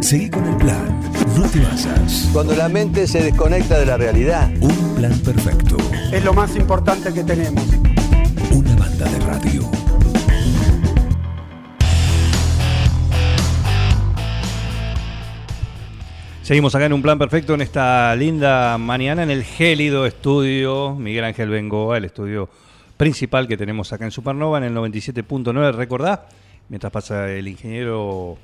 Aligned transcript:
Seguí 0.00 0.30
con 0.30 0.46
el 0.46 0.56
plan. 0.56 1.00
No 1.36 1.48
te 1.48 1.60
basas. 1.60 2.30
Cuando 2.32 2.54
la 2.54 2.68
mente 2.68 3.06
se 3.06 3.22
desconecta 3.22 3.78
de 3.78 3.86
la 3.86 3.96
realidad. 3.96 4.48
Un 4.60 4.94
plan 4.94 5.18
perfecto. 5.18 5.76
Es 6.12 6.24
lo 6.24 6.32
más 6.32 6.54
importante 6.56 7.12
que 7.12 7.24
tenemos. 7.24 7.64
Una 8.52 8.76
banda 8.76 9.10
de 9.10 9.18
radio. 9.20 9.70
Seguimos 16.42 16.74
acá 16.74 16.86
en 16.86 16.94
un 16.94 17.02
plan 17.02 17.18
perfecto 17.18 17.54
en 17.54 17.60
esta 17.60 18.14
linda 18.16 18.78
mañana 18.78 19.22
en 19.22 19.30
el 19.30 19.44
gélido 19.44 20.06
estudio 20.06 20.94
Miguel 20.94 21.24
Ángel 21.24 21.50
Bengoa, 21.50 21.98
el 21.98 22.06
estudio 22.06 22.48
principal 22.96 23.46
que 23.46 23.58
tenemos 23.58 23.92
acá 23.92 24.06
en 24.06 24.12
Supernova 24.12 24.56
en 24.56 24.64
el 24.64 24.74
97.9. 24.74 25.74
Recordá, 25.74 26.26
mientras 26.70 26.90
pasa 26.90 27.30
el 27.30 27.48
ingeniero 27.48 28.38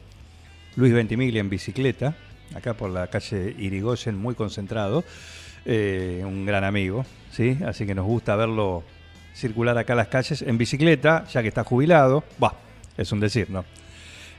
Luis 0.76 0.92
Ventimiglia 0.92 1.40
en 1.40 1.48
bicicleta, 1.48 2.14
acá 2.54 2.74
por 2.74 2.90
la 2.90 3.06
calle 3.06 3.54
Irigoyen, 3.58 4.16
muy 4.16 4.34
concentrado, 4.34 5.04
eh, 5.64 6.22
un 6.26 6.44
gran 6.44 6.64
amigo, 6.64 7.06
¿sí? 7.30 7.56
Así 7.64 7.86
que 7.86 7.94
nos 7.94 8.04
gusta 8.04 8.34
verlo 8.34 8.82
circular 9.34 9.78
acá 9.78 9.94
las 9.94 10.08
calles 10.08 10.42
en 10.42 10.58
bicicleta, 10.58 11.26
ya 11.32 11.42
que 11.42 11.48
está 11.48 11.62
jubilado. 11.62 12.24
Bah, 12.38 12.54
es 12.96 13.12
un 13.12 13.20
decir, 13.20 13.50
¿no? 13.50 13.64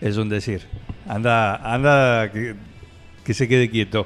Es 0.02 0.18
un 0.18 0.28
decir. 0.28 0.64
Anda, 1.08 1.56
anda, 1.56 2.30
que, 2.32 3.34
se 3.34 3.48
quede 3.48 3.70
quieto. 3.70 4.06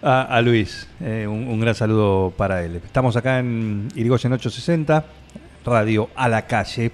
A, 0.00 0.22
a 0.22 0.42
Luis, 0.42 0.88
eh, 1.00 1.26
un, 1.28 1.46
un 1.48 1.60
gran 1.60 1.74
saludo 1.74 2.32
para 2.36 2.64
él. 2.64 2.76
Estamos 2.76 3.14
acá 3.14 3.38
en 3.38 3.88
Irigoyen 3.94 4.32
860, 4.32 5.04
radio 5.64 6.08
a 6.16 6.28
la 6.28 6.46
calle. 6.46 6.92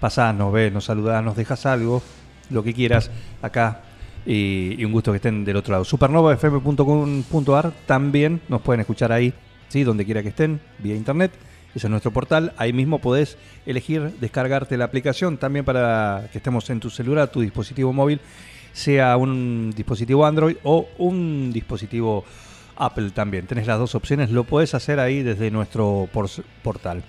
Pasás, 0.00 0.34
nos 0.34 0.52
ves, 0.52 0.72
nos 0.72 0.84
saludás, 0.84 1.22
nos 1.24 1.36
dejas 1.36 1.64
algo, 1.64 2.02
lo 2.50 2.64
que 2.64 2.74
quieras, 2.74 3.10
acá. 3.40 3.82
Y, 4.26 4.84
un 4.84 4.92
gusto 4.92 5.12
que 5.12 5.16
estén 5.16 5.44
del 5.44 5.56
otro 5.56 5.72
lado. 5.72 5.84
Supernovafm.com.ar 5.84 7.72
también 7.86 8.40
nos 8.48 8.60
pueden 8.62 8.80
escuchar 8.80 9.12
ahí, 9.12 9.32
¿sí? 9.68 9.82
donde 9.84 10.04
quiera 10.04 10.22
que 10.22 10.28
estén, 10.28 10.60
vía 10.78 10.94
internet. 10.94 11.32
Ese 11.74 11.86
es 11.86 11.90
nuestro 11.90 12.10
portal. 12.10 12.52
Ahí 12.56 12.72
mismo 12.72 12.98
podés 12.98 13.38
elegir 13.64 14.12
descargarte 14.20 14.76
la 14.76 14.84
aplicación 14.86 15.36
también 15.38 15.64
para 15.64 16.28
que 16.32 16.38
estemos 16.38 16.68
en 16.70 16.80
tu 16.80 16.90
celular, 16.90 17.30
tu 17.30 17.40
dispositivo 17.40 17.92
móvil, 17.92 18.20
sea 18.72 19.16
un 19.16 19.72
dispositivo 19.76 20.26
Android 20.26 20.56
o 20.64 20.88
un 20.98 21.52
dispositivo 21.52 22.24
Apple 22.76 23.10
también. 23.10 23.46
Tenés 23.46 23.66
las 23.66 23.78
dos 23.78 23.94
opciones, 23.94 24.30
lo 24.30 24.44
podés 24.44 24.74
hacer 24.74 24.98
ahí 24.98 25.22
desde 25.22 25.50
nuestro 25.50 26.08
por- 26.12 26.28
portal. 26.62 27.02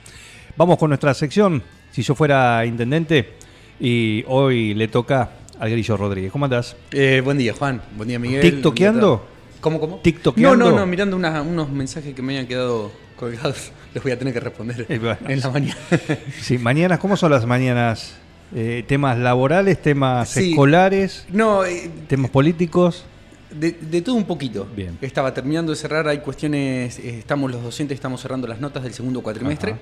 Vamos 0.57 0.77
con 0.77 0.89
nuestra 0.89 1.13
sección. 1.13 1.63
Si 1.91 2.03
yo 2.03 2.13
fuera 2.13 2.65
intendente 2.65 3.33
y 3.79 4.23
hoy 4.27 4.73
le 4.75 4.87
toca 4.87 5.31
al 5.61 5.69
Grillo 5.69 5.95
Rodríguez. 5.95 6.31
¿Cómo 6.31 6.45
andás? 6.45 6.75
Eh, 6.91 7.21
buen 7.23 7.37
día, 7.37 7.53
Juan. 7.53 7.81
Buen 7.95 8.09
día, 8.09 8.17
Miguel. 8.17 8.41
¿Tiktokeando? 8.41 9.23
¿Cómo, 9.61 9.79
cómo? 9.79 9.97
¿Tiktokeando? 9.99 10.55
No, 10.57 10.71
no, 10.71 10.77
no, 10.79 10.85
mirando 10.87 11.15
una- 11.15 11.43
unos 11.43 11.69
mensajes 11.69 12.15
que 12.15 12.21
me 12.23 12.33
habían 12.33 12.47
quedado 12.47 12.91
colgados. 13.15 13.71
Les 13.93 14.01
voy 14.01 14.11
a 14.11 14.17
tener 14.17 14.33
que 14.33 14.39
responder 14.39 14.87
Eh, 14.89 14.97
bueno. 14.97 15.17
en 15.27 15.39
la 15.39 15.49
mañana. 15.51 15.77
Sí, 16.41 16.57
mañanas, 16.57 16.97
¿cómo 16.97 17.15
son 17.15 17.29
las 17.31 17.45
mañanas? 17.45 18.15
Eh, 18.55 18.83
¿Temas 18.87 19.19
laborales, 19.19 19.79
temas 19.81 20.29
Sí. 20.29 20.49
escolares, 20.49 21.25
no, 21.31 21.63
eh, 21.63 21.91
temas 22.07 22.31
políticos? 22.31 23.05
de, 23.51 23.73
de 23.73 24.01
todo 24.01 24.15
un 24.15 24.23
poquito. 24.23 24.67
Bien. 24.75 24.97
Estaba 25.01 25.31
terminando 25.33 25.73
de 25.73 25.75
cerrar, 25.75 26.07
hay 26.07 26.19
cuestiones, 26.19 26.97
estamos 26.99 27.51
los 27.51 27.61
docentes, 27.61 27.95
estamos 27.95 28.21
cerrando 28.21 28.47
las 28.47 28.59
notas 28.61 28.81
del 28.81 28.93
segundo 28.93 29.21
cuatrimestre 29.21 29.73
Ajá. 29.73 29.81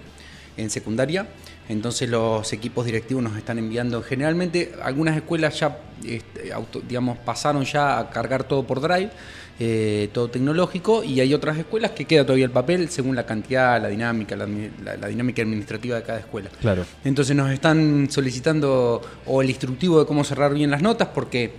en 0.58 0.70
secundaria. 0.72 1.28
Entonces 1.70 2.10
los 2.10 2.52
equipos 2.52 2.86
directivos 2.86 3.24
nos 3.24 3.38
están 3.38 3.58
enviando. 3.60 4.02
Generalmente 4.02 4.74
algunas 4.84 5.16
escuelas 5.16 5.58
ya, 5.60 5.78
este, 6.06 6.52
auto- 6.52 6.82
digamos, 6.86 7.18
pasaron 7.20 7.64
ya 7.64 8.00
a 8.00 8.10
cargar 8.10 8.44
todo 8.44 8.64
por 8.66 8.82
Drive, 8.82 9.12
eh, 9.60 10.10
todo 10.12 10.30
tecnológico, 10.30 11.04
y 11.04 11.20
hay 11.20 11.34
otras 11.34 11.58
escuelas 11.58 11.92
que 11.92 12.06
queda 12.06 12.24
todavía 12.26 12.46
el 12.46 12.52
papel 12.52 12.90
según 12.90 13.16
la 13.16 13.26
cantidad, 13.26 13.80
la 13.82 13.90
dinámica, 13.90 14.36
la, 14.36 14.48
la- 14.84 14.98
la 14.98 15.08
dinámica 15.08 15.42
administrativa 15.44 15.96
de 15.98 16.04
cada 16.04 16.20
escuela. 16.20 16.50
Claro. 16.60 16.86
Entonces 17.06 17.36
nos 17.36 17.52
están 17.52 18.08
solicitando 18.10 19.02
o 19.28 19.42
el 19.42 19.50
instructivo 19.50 20.00
de 20.00 20.06
cómo 20.08 20.24
cerrar 20.24 20.54
bien 20.54 20.72
las 20.72 20.82
notas 20.82 21.10
porque 21.14 21.52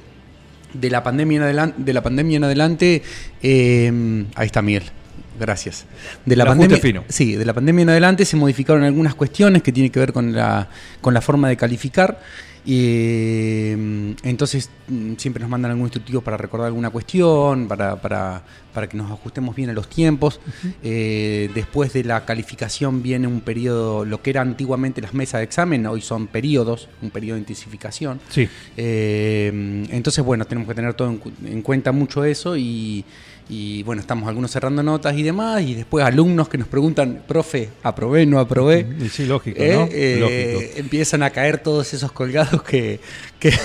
de 0.73 0.91
la 0.91 1.03
pandemia 1.03 1.37
en 1.37 1.43
adelante, 1.43 1.77
de 1.83 1.93
la 1.93 2.03
pandemia 2.03 2.37
en 2.37 2.45
adelante 2.45 3.03
eh, 3.43 4.25
ahí 4.35 4.47
está 4.47 4.61
Miguel. 4.63 4.85
Gracias. 5.41 5.87
De 6.25 6.37
la 6.37 6.45
pandemia, 6.47 6.77
fino. 6.77 7.03
sí, 7.09 7.35
de 7.35 7.45
la 7.45 7.55
pandemia 7.55 7.83
en 7.83 7.89
adelante 7.91 8.25
se 8.25 8.37
modificaron 8.37 8.85
algunas 8.85 9.15
cuestiones 9.17 9.63
que 9.63 9.73
tienen 9.73 9.91
que 9.91 9.99
ver 9.99 10.13
con 10.13 10.33
la, 10.33 10.69
con 11.01 11.15
la 11.15 11.21
forma 11.21 11.49
de 11.49 11.57
calificar. 11.57 12.21
Y, 12.63 13.73
mm, 13.75 14.11
entonces 14.23 14.69
mm, 14.89 15.15
siempre 15.17 15.41
nos 15.41 15.49
mandan 15.51 15.71
algún 15.71 15.87
instructivo 15.87 16.21
para 16.21 16.37
recordar 16.37 16.67
alguna 16.67 16.91
cuestión, 16.91 17.67
para, 17.69 17.97
para, 18.01 18.43
para 18.75 18.87
que 18.87 18.99
nos 18.99 19.11
ajustemos 19.11 19.57
bien 19.57 19.71
a 19.71 19.73
los 19.73 19.89
tiempos. 19.89 20.41
Eh, 20.83 21.51
después 21.55 21.95
de 21.95 22.05
la 22.05 22.27
calificación 22.27 23.03
viene 23.03 23.27
un 23.27 23.41
periodo, 23.41 24.05
lo 24.05 24.21
que 24.21 24.29
era 24.29 24.43
antiguamente 24.43 25.01
las 25.01 25.15
mesas 25.15 25.41
de 25.41 25.45
examen, 25.45 25.87
hoy 25.87 26.03
son 26.03 26.27
periodos, 26.27 26.89
un 27.01 27.09
periodo 27.11 27.37
de 27.37 27.41
intensificación. 27.41 28.21
Sí. 28.29 28.47
Eh, 28.77 29.87
entonces, 29.91 30.23
bueno, 30.23 30.45
tenemos 30.45 30.69
que 30.69 30.75
tener 30.75 30.93
todo 30.93 31.09
en, 31.09 31.17
cu- 31.17 31.33
en 31.45 31.63
cuenta 31.63 31.93
mucho 31.93 32.25
eso 32.25 32.59
y, 32.59 33.05
y, 33.53 33.83
bueno, 33.83 34.01
estamos 34.01 34.29
algunos 34.29 34.51
cerrando 34.53 34.81
notas 34.83 35.17
y 35.17 35.23
demás 35.25 35.61
y 35.63 35.75
después 35.75 36.05
alumnos 36.05 36.49
que 36.49 36.57
nos 36.57 36.69
preguntan, 36.69 37.23
profe, 37.27 37.69
aprobé, 37.83 38.25
no 38.25 38.39
aprobé. 38.39 38.87
Y 39.01 39.09
sí, 39.09 39.27
lógico, 39.27 39.61
Eh, 39.61 39.73
¿no? 39.75 39.89
eh, 39.91 40.17
Lógico. 40.61 40.79
Empiezan 40.81 41.23
a 41.25 41.31
caer 41.31 41.59
todos 41.59 41.93
esos 41.93 42.13
colgados 42.13 42.63
que... 42.63 43.01
que 43.41 43.51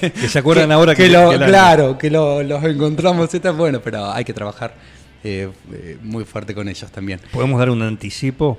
Que 0.00 0.28
se 0.28 0.38
acuerdan 0.38 0.72
ahora 0.72 0.94
que- 0.94 1.08
lo- 1.08 1.30
que 1.30 1.38
la- 1.38 1.46
Claro, 1.46 1.98
que 1.98 2.10
lo- 2.10 2.42
los 2.42 2.64
encontramos, 2.64 3.28
tal, 3.30 3.54
bueno, 3.54 3.80
pero 3.82 4.10
hay 4.10 4.24
que 4.24 4.32
trabajar 4.32 4.74
eh, 5.22 5.48
eh, 5.72 5.98
muy 6.02 6.24
fuerte 6.24 6.54
con 6.54 6.68
ellos 6.68 6.90
también. 6.90 7.20
¿Podemos 7.32 7.58
dar 7.58 7.70
un 7.70 7.80
anticipo? 7.82 8.58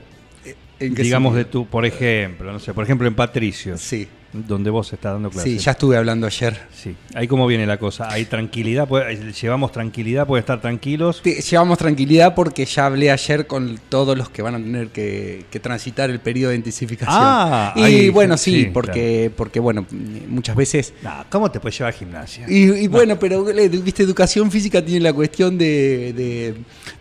¿En 0.79 0.93
qué 0.95 1.03
Digamos 1.03 1.35
de 1.35 1.45
tu, 1.45 1.65
por 1.67 1.85
ejemplo, 1.85 2.51
no 2.51 2.59
sé, 2.59 2.73
por 2.73 2.83
ejemplo 2.83 3.07
en 3.07 3.15
Patricio, 3.15 3.77
Sí, 3.77 4.07
donde 4.47 4.69
vos 4.69 4.91
estás 4.91 5.13
dando 5.13 5.29
clases. 5.29 5.51
sí, 5.53 5.57
ya 5.59 5.71
estuve 5.71 5.97
hablando 5.97 6.27
ayer. 6.27 6.57
Sí. 6.73 6.95
Ahí 7.13 7.27
cómo 7.27 7.47
viene 7.47 7.65
la 7.65 7.77
cosa. 7.77 8.09
Hay 8.11 8.25
tranquilidad, 8.25 8.87
puede- 8.87 9.31
llevamos 9.33 9.71
tranquilidad, 9.71 10.27
puede 10.27 10.41
estar 10.41 10.59
tranquilos. 10.61 11.21
Te- 11.21 11.41
llevamos 11.41 11.77
tranquilidad 11.77 12.35
porque 12.35 12.65
ya 12.65 12.85
hablé 12.87 13.11
ayer 13.11 13.47
con 13.47 13.79
todos 13.89 14.17
los 14.17 14.29
que 14.29 14.41
van 14.41 14.55
a 14.55 14.57
tener 14.57 14.89
que, 14.89 15.45
que 15.49 15.59
transitar 15.59 16.09
el 16.09 16.19
periodo 16.19 16.51
de 16.51 16.57
intensificación. 16.57 17.17
Ah, 17.17 17.73
y 17.75 17.81
ahí, 17.83 18.09
bueno, 18.09 18.37
sí, 18.37 18.63
sí, 18.65 18.69
porque, 18.73 19.31
porque 19.35 19.59
bueno, 19.59 19.85
muchas 20.27 20.55
veces. 20.55 20.93
Nah, 21.01 21.23
¿Cómo 21.29 21.49
te 21.51 21.59
puedes 21.59 21.77
llevar 21.77 21.93
a 21.93 21.97
gimnasia? 21.97 22.45
Y, 22.49 22.71
y 22.71 22.87
bueno, 22.87 23.17
pero 23.19 23.49
eh, 23.49 23.69
viste, 23.69 24.03
educación 24.03 24.51
física 24.51 24.83
tiene 24.83 25.01
la 25.01 25.13
cuestión 25.13 25.57
de, 25.57 26.13
de- 26.13 26.55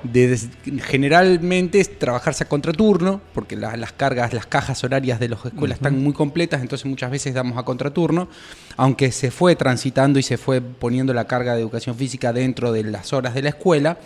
de 0.05 0.39
generalmente 0.83 1.81
es 1.81 1.99
trabajarse 1.99 2.45
a 2.45 2.49
contraturno, 2.49 3.21
porque 3.33 3.57
la- 3.57 3.77
las 3.77 3.93
cargas, 3.93 4.33
las 4.33 4.47
cajas 4.47 4.85
horarias 4.85 5.19
de 5.19 5.29
las 5.31 5.45
escuelas 5.45 5.79
están 5.79 6.03
muy 6.03 6.13
completas, 6.13 6.61
entonces 6.63 6.87
muchas 6.87 7.11
veces 7.11 7.35
damos 7.35 7.59
a 7.59 7.63
contraturno, 7.65 8.29
aunque 8.77 9.11
se 9.13 9.31
fue 9.31 9.57
transitando 9.57 10.19
y 10.19 10.23
se 10.23 10.37
fue 10.39 10.61
poniendo 10.61 11.13
la 11.15 11.25
carga 11.27 11.55
de 11.55 11.61
educación 11.63 11.97
física 11.97 12.33
dentro 12.33 12.71
de 12.73 12.85
las 12.85 13.13
horas 13.13 13.35
de 13.35 13.43
la 13.43 13.49
escuela, 13.51 13.99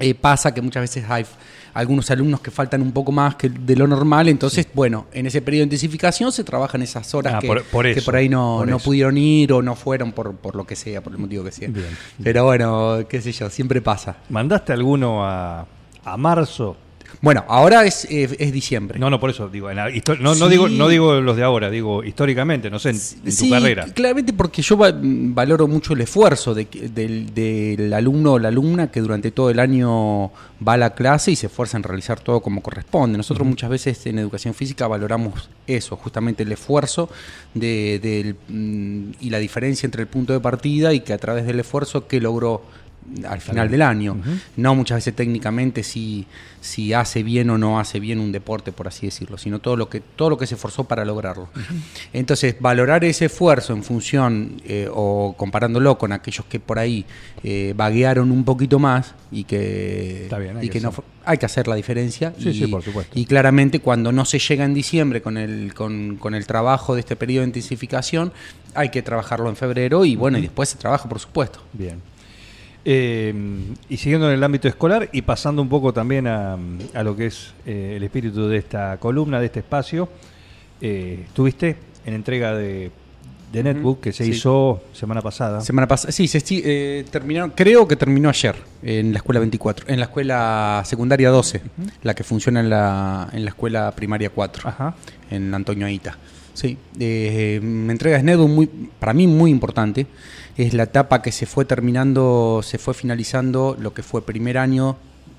eh, 0.00 0.14
pasa 0.14 0.52
que 0.52 0.60
muchas 0.62 0.80
veces 0.82 1.04
hay 1.08 1.24
algunos 1.72 2.10
alumnos 2.10 2.40
que 2.40 2.50
faltan 2.50 2.82
un 2.82 2.90
poco 2.90 3.12
más 3.12 3.36
que 3.36 3.48
de 3.48 3.76
lo 3.76 3.86
normal, 3.86 4.28
entonces, 4.28 4.66
bueno, 4.74 5.06
en 5.12 5.26
ese 5.26 5.40
periodo 5.40 5.60
de 5.60 5.64
intensificación 5.66 6.32
se 6.32 6.42
trabajan 6.42 6.82
esas 6.82 7.14
horas 7.14 7.34
Ah, 7.36 7.38
que, 7.38 7.46
por- 7.46 7.62
por 7.64 7.84
que 7.84 7.92
eso, 7.92 8.04
por 8.06 8.16
ahí 8.16 8.28
no, 8.28 8.56
por 8.58 8.68
no 8.68 8.78
pudieron 8.80 9.16
ir 9.16 9.52
o 9.52 9.62
no 9.62 9.76
fueron 9.76 10.10
por, 10.10 10.34
por 10.34 10.56
lo 10.56 10.66
que 10.66 10.74
sea, 10.74 11.00
por 11.00 11.12
el 11.12 11.18
motivo 11.20 11.44
que 11.44 11.52
sea. 11.52 11.68
Bien. 11.68 11.86
Pero 12.24 12.44
bueno, 12.44 12.98
qué 13.08 13.20
sé 13.22 13.30
yo, 13.30 13.48
siempre 13.50 13.80
pasa. 13.80 14.16
¿Mandaste 14.30 14.72
alguno 14.72 15.24
a, 15.24 15.64
a 16.04 16.16
marzo? 16.16 16.76
Bueno, 17.22 17.44
ahora 17.48 17.84
es, 17.84 18.06
eh, 18.06 18.34
es 18.38 18.50
diciembre. 18.50 18.98
No, 18.98 19.10
no, 19.10 19.20
por 19.20 19.28
eso 19.28 19.48
digo. 19.50 19.68
en 19.68 19.76
la 19.76 19.90
no, 20.20 20.34
no 20.34 20.48
digo 20.48 20.68
no 20.70 20.88
digo 20.88 21.20
los 21.20 21.36
de 21.36 21.42
ahora, 21.42 21.68
digo 21.68 22.02
históricamente, 22.02 22.70
no 22.70 22.78
sé, 22.78 22.90
en, 22.90 22.96
en 23.26 23.36
tu 23.36 23.50
carrera. 23.50 23.84
claramente 23.92 24.32
porque 24.32 24.62
yo 24.62 24.78
va- 24.78 24.94
valoro 25.00 25.68
mucho 25.68 25.92
el 25.92 26.00
esfuerzo 26.00 26.54
de 26.54 26.66
del, 26.94 27.34
del 27.34 27.92
alumno 27.92 28.32
o 28.32 28.38
la 28.38 28.48
alumna 28.48 28.90
que 28.90 29.00
durante 29.00 29.32
todo 29.32 29.50
el 29.50 29.60
año 29.60 30.28
va 30.66 30.72
a 30.74 30.76
la 30.78 30.94
clase 30.94 31.30
y 31.32 31.36
se 31.36 31.48
esfuerza 31.48 31.76
en 31.76 31.82
realizar 31.82 32.20
todo 32.20 32.40
como 32.40 32.62
corresponde. 32.62 33.18
Nosotros 33.18 33.46
muchas 33.46 33.68
veces 33.68 34.06
en 34.06 34.18
educación 34.18 34.54
física 34.54 34.86
valoramos 34.86 35.50
eso, 35.66 35.96
justamente 35.96 36.42
el 36.44 36.52
esfuerzo 36.52 37.10
de, 37.52 37.98
del, 38.02 38.36
mm, 38.48 39.12
y 39.20 39.28
la 39.28 39.38
diferencia 39.38 39.86
entre 39.86 40.00
el 40.00 40.08
punto 40.08 40.32
de 40.32 40.40
partida 40.40 40.94
y 40.94 41.00
que 41.00 41.12
a 41.12 41.18
través 41.18 41.44
del 41.44 41.60
esfuerzo 41.60 42.06
que 42.06 42.18
logró 42.18 42.62
al 43.28 43.40
final 43.40 43.70
del 43.70 43.82
año. 43.82 44.16
No 44.56 44.74
muchas 44.74 44.98
veces 44.98 45.14
técnicamente 45.14 45.82
si, 45.82 46.26
si 46.60 46.92
hace 46.92 47.22
bien 47.22 47.50
o 47.50 47.58
no 47.58 47.80
hace 47.80 48.00
bien 48.00 48.20
un 48.20 48.32
deporte, 48.32 48.72
por 48.72 48.88
así 48.88 49.06
decirlo, 49.06 49.38
sino 49.38 49.58
todo 49.58 49.76
lo 49.76 49.88
que, 49.88 50.00
todo 50.00 50.30
lo 50.30 50.38
que 50.38 50.46
se 50.46 50.54
esforzó 50.54 50.84
para 50.84 51.04
lograrlo. 51.04 51.48
Entonces, 52.12 52.56
valorar 52.60 53.04
ese 53.04 53.26
esfuerzo 53.26 53.72
en 53.72 53.82
función 53.82 54.62
eh, 54.64 54.88
o 54.92 55.34
comparándolo 55.36 55.98
con 55.98 56.12
aquellos 56.12 56.46
que 56.46 56.60
por 56.60 56.78
ahí 56.78 57.04
eh, 57.42 57.74
vaguearon 57.76 58.30
un 58.30 58.44
poquito 58.44 58.78
más 58.78 59.14
y 59.30 59.44
que, 59.44 60.24
Está 60.24 60.38
bien, 60.38 60.56
hay 60.56 60.66
y 60.66 60.68
que 60.68 60.78
que 60.78 60.84
no 60.84 60.92
hay 61.24 61.38
que 61.38 61.46
hacer 61.46 61.68
la 61.68 61.74
diferencia. 61.74 62.32
Sí, 62.38 62.48
y, 62.48 62.54
sí, 62.54 62.66
por 62.66 62.82
supuesto. 62.82 63.18
Y 63.18 63.26
claramente 63.26 63.80
cuando 63.80 64.10
no 64.12 64.24
se 64.24 64.38
llega 64.38 64.64
en 64.64 64.74
diciembre 64.74 65.22
con 65.22 65.36
el, 65.36 65.74
con, 65.74 66.16
con 66.16 66.34
el 66.34 66.46
trabajo 66.46 66.94
de 66.94 67.00
este 67.00 67.16
periodo 67.16 67.42
de 67.42 67.48
intensificación, 67.48 68.32
hay 68.74 68.88
que 68.88 69.02
trabajarlo 69.02 69.48
en 69.48 69.56
febrero 69.56 70.04
y 70.04 70.16
bueno, 70.16 70.38
y 70.38 70.42
después 70.42 70.68
se 70.68 70.78
trabaja, 70.78 71.08
por 71.08 71.18
supuesto. 71.18 71.60
Bien. 71.72 72.00
Eh, 72.84 73.34
y 73.88 73.96
siguiendo 73.96 74.28
en 74.28 74.34
el 74.34 74.44
ámbito 74.44 74.68
escolar 74.68 75.08
y 75.12 75.22
pasando 75.22 75.60
un 75.60 75.68
poco 75.68 75.92
también 75.92 76.26
a, 76.26 76.56
a 76.94 77.02
lo 77.02 77.14
que 77.14 77.26
es 77.26 77.52
eh, 77.66 77.94
el 77.96 78.02
espíritu 78.02 78.48
de 78.48 78.56
esta 78.56 78.96
columna, 78.98 79.38
de 79.38 79.46
este 79.46 79.60
espacio, 79.60 80.08
eh, 80.80 81.24
estuviste 81.26 81.76
en 82.06 82.14
entrega 82.14 82.54
de, 82.54 82.90
de 83.52 83.62
Netbook 83.62 84.00
que 84.00 84.12
se 84.12 84.24
sí. 84.24 84.30
hizo 84.30 84.82
semana 84.92 85.20
pasada. 85.20 85.60
Semana 85.60 85.88
pasada, 85.88 86.12
sí, 86.12 86.28
se 86.28 86.42
eh, 86.48 87.04
terminaron, 87.10 87.50
creo 87.50 87.86
que 87.86 87.96
terminó 87.96 88.28
ayer 88.28 88.56
en 88.82 89.12
la 89.12 89.18
escuela 89.18 89.40
24, 89.40 89.86
en 89.88 89.98
la 89.98 90.06
escuela 90.06 90.82
secundaria 90.86 91.30
12, 91.30 91.60
la 92.02 92.14
que 92.14 92.24
funciona 92.24 92.60
en 92.60 92.70
la, 92.70 93.28
en 93.32 93.44
la 93.44 93.50
escuela 93.50 93.90
primaria 93.92 94.30
4, 94.30 94.68
Ajá. 94.68 94.94
en 95.30 95.52
Antonio 95.52 95.86
Aita. 95.86 96.16
Sí, 96.54 96.76
eh, 96.98 97.60
me 97.62 97.92
entrega 97.92 98.18
Snedo 98.20 98.46
muy, 98.48 98.66
para 98.66 99.12
mí 99.12 99.26
muy 99.26 99.50
importante. 99.50 100.06
Es 100.60 100.74
la 100.74 100.82
etapa 100.82 101.22
que 101.22 101.32
se 101.32 101.46
fue 101.46 101.64
terminando, 101.64 102.60
se 102.62 102.76
fue 102.76 102.92
finalizando 102.92 103.78
lo 103.80 103.94
que 103.94 104.02
fue 104.02 104.26
primer 104.26 104.58
año, 104.58 104.98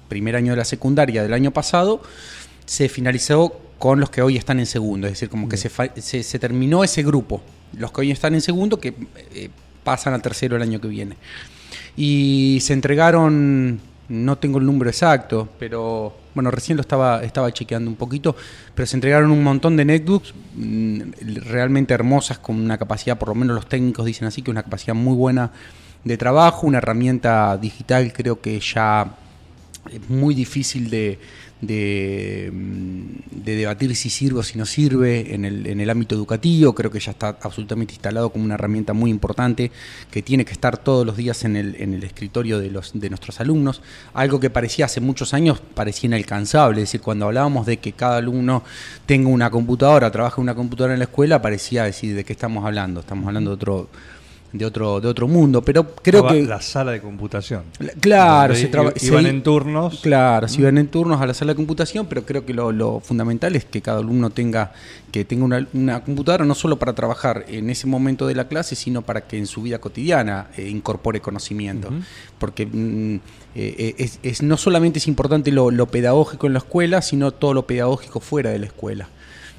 primer 0.10 0.36
año 0.36 0.54
de 0.54 0.58
la 0.58 0.66
secundaria 0.66 1.22
del 1.22 1.34
año 1.36 1.52
pasado, 1.52 2.02
se 2.66 2.90
finalizó 2.90 3.56
con 3.78 4.00
los 4.00 4.10
que 4.10 4.24
hoy 4.24 4.36
están 4.36 4.60
en 4.60 4.66
segundo, 4.66 5.06
es 5.06 5.14
decir, 5.14 5.30
como 5.30 5.48
que 5.48 5.58
se, 5.58 5.70
se, 6.02 6.24
se 6.24 6.40
terminó 6.40 6.84
ese 6.84 7.04
grupo, 7.04 7.40
los 7.78 7.92
que 7.92 8.02
hoy 8.02 8.10
están 8.10 8.34
en 8.34 8.42
segundo 8.42 8.80
que 8.80 8.96
eh, 9.36 9.50
pasan 9.84 10.16
al 10.16 10.24
tercero 10.24 10.56
el 10.56 10.64
año 10.64 10.82
que 10.82 10.88
viene. 10.88 11.18
Y 11.96 12.58
se 12.64 12.74
entregaron, 12.74 13.80
no 14.12 14.38
tengo 14.38 14.60
el 14.60 14.66
número 14.66 14.90
exacto, 14.90 15.48
pero 15.58 16.14
bueno, 16.36 16.52
recién 16.52 16.76
lo 16.76 16.82
estaba, 16.82 17.24
estaba 17.24 17.52
chequeando 17.52 17.90
un 17.90 17.96
poquito, 17.96 18.36
pero 18.76 18.86
se 18.86 18.98
entregaron 18.98 19.32
un 19.32 19.42
montón 19.42 19.78
de 19.78 19.86
netbooks 19.86 20.34
mm, 20.56 21.02
realmente 21.46 21.94
hermosas, 21.94 22.38
con 22.38 22.60
una 22.60 22.78
capacidad, 22.78 23.18
por 23.18 23.30
lo 23.30 23.36
menos 23.36 23.56
los 23.56 23.68
técnicos 23.68 24.06
dicen 24.06 24.28
así, 24.28 24.42
que 24.42 24.52
una 24.52 24.64
capacidad 24.64 24.94
muy 24.94 25.16
buena 25.16 25.52
de 26.04 26.18
trabajo, 26.18 26.68
una 26.68 26.80
herramienta 26.80 27.58
digital 27.58 28.12
creo 28.12 28.42
que 28.42 28.60
ya 28.60 29.16
es 29.90 30.10
muy 30.10 30.36
difícil 30.36 30.90
de, 30.90 31.18
de, 31.62 32.52
mm, 32.52 33.44
de 33.44 33.56
debatir 33.56 33.96
si 33.96 34.10
sirve 34.10 34.40
o 34.40 34.44
si 34.44 34.58
no 34.58 34.66
sirve 34.66 35.34
en 35.34 35.46
el, 35.46 35.68
en 35.68 35.80
el 35.80 35.90
ámbito 35.90 36.16
educativo. 36.16 36.74
Creo 36.74 36.92
que 36.92 37.00
ya 37.00 37.12
está 37.12 37.38
absolutamente 37.42 37.94
instalado 37.94 38.32
como 38.32 38.46
una 38.46 38.56
herramienta 38.56 38.94
muy 38.94 39.10
importante 39.10 39.72
que 40.10 40.22
tiene 40.22 40.46
que 40.46 40.52
estar 40.52 40.78
todos 40.78 41.06
los 41.06 41.18
días 41.18 41.44
en 41.46 41.56
el, 41.56 41.76
en 41.80 41.94
el 41.94 42.04
escritorio 42.04 42.60
de, 42.60 42.70
los, 42.70 42.92
de 42.94 43.10
nuestros 43.10 43.40
alumnos. 43.40 43.82
Algo 44.14 44.40
que 44.40 44.50
parecía 44.50 44.86
hace 44.86 45.02
muchos 45.02 45.34
años, 45.34 45.62
parecía 45.74 46.08
inalcanzable. 46.08 46.82
Es 46.82 46.90
decir, 46.90 47.02
cuando 47.02 47.26
hablábamos 47.26 47.66
de 47.66 47.78
que 47.78 47.94
cada 47.94 48.18
alumno 48.18 48.64
tenga 49.06 49.30
una 49.30 49.50
computadora, 49.50 50.12
trabaje 50.12 50.42
una 50.42 50.56
computadora 50.56 50.94
en 50.94 51.00
la 51.00 51.06
escuela, 51.06 51.42
parecía 51.42 51.84
decir 51.84 52.16
de 52.16 52.24
qué 52.24 52.34
estamos 52.34 52.66
hablando. 52.66 53.02
Estamos 53.02 53.28
hablando 53.28 53.52
de 53.52 53.56
otro, 53.56 53.90
de 54.54 54.66
otro, 54.66 55.00
de 55.00 55.08
otro 55.08 55.28
mundo. 55.28 55.62
Pero 55.62 55.96
creo 55.96 56.22
Estaba 56.22 56.36
que... 56.40 56.44
la 56.46 56.62
sala 56.62 56.92
de 56.92 57.02
computación. 57.02 57.64
La- 57.80 57.94
Claro, 57.94 58.56
se 58.56 58.70
se 58.96 59.08
iban 59.08 59.26
en 59.26 59.44
turnos. 59.44 60.00
Claro, 60.02 60.48
se 60.48 60.60
iban 60.62 60.78
en 60.78 60.88
turnos 60.88 61.22
a 61.22 61.26
la 61.26 61.34
sala 61.34 61.52
de 61.54 61.56
computación, 61.56 62.06
pero 62.08 62.26
creo 62.26 62.46
que 62.46 62.54
lo, 62.54 62.72
lo 62.72 63.00
fundamental 63.00 63.56
es 63.56 63.66
que 63.66 63.82
cada 63.82 64.00
alumno 64.00 64.30
tenga 64.30 64.72
que 65.12 65.26
tenga 65.26 65.44
una, 65.44 65.68
una 65.74 66.04
computadora 66.04 66.46
no 66.46 66.56
solo 66.56 66.78
para 66.80 66.94
trabajar 66.94 67.44
en 67.50 67.70
ese 67.70 67.86
momento 67.86 68.28
de 68.28 68.36
la 68.36 68.48
clase, 68.48 68.76
sino 68.76 69.02
para 69.02 69.22
que 69.28 69.38
en 69.38 69.46
su 69.46 69.62
vida 69.62 69.80
cotidiana 69.80 70.48
eh, 70.58 70.70
incorpore 70.70 71.20
conocimiento. 71.20 71.90
Porque 72.40 72.66
mm, 72.66 73.16
eh, 73.56 73.96
es, 73.98 74.20
es- 74.24 74.42
no 74.42 74.56
solamente 74.58 75.00
es 75.00 75.08
importante 75.08 75.52
lo, 75.52 75.70
lo 75.72 75.88
pedagógico 75.88 76.48
en 76.48 76.54
la 76.54 76.60
escuela, 76.60 77.02
sino 77.02 77.32
todo 77.32 77.54
lo 77.54 77.68
pedagógico 77.68 78.20
fuera 78.22 78.52
de 78.52 78.60
la 78.60 78.66
escuela. 78.68 79.10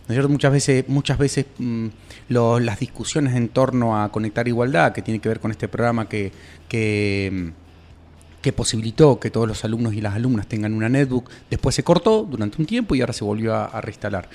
¿No 0.09 0.13
es 0.13 0.17
cierto? 0.17 0.29
Muchas 0.29 0.53
veces, 0.53 0.85
muchas 0.89 1.19
veces 1.19 1.47
mm, 1.59 1.87
lo- 2.29 2.59
las 2.61 2.81
discusiones 2.81 3.35
en 3.37 3.49
torno 3.49 4.01
a 4.01 4.11
conectar 4.11 4.47
igualdad, 4.49 4.93
que 4.93 5.03
tiene 5.03 5.21
que 5.21 5.29
ver 5.29 5.41
con 5.41 5.51
este 5.53 5.69
programa 5.69 6.09
que, 6.09 6.33
que, 6.69 7.31
mm, 7.33 8.43
que 8.43 8.53
posibilitó 8.53 9.21
que 9.21 9.31
todos 9.31 9.47
los 9.47 9.65
alumnos 9.65 9.95
y 9.95 10.01
las 10.01 10.15
alumnas 10.15 10.49
tengan 10.49 10.75
una 10.75 10.89
netbook, 10.89 11.31
después 11.49 11.77
se 11.77 11.85
cortó 11.85 12.25
durante 12.29 12.61
un 12.61 12.67
tiempo 12.67 12.97
y 12.97 13.01
ahora 13.01 13.13
se 13.13 13.23
volvió 13.23 13.55
a, 13.55 13.81
reinstalar. 13.81 14.29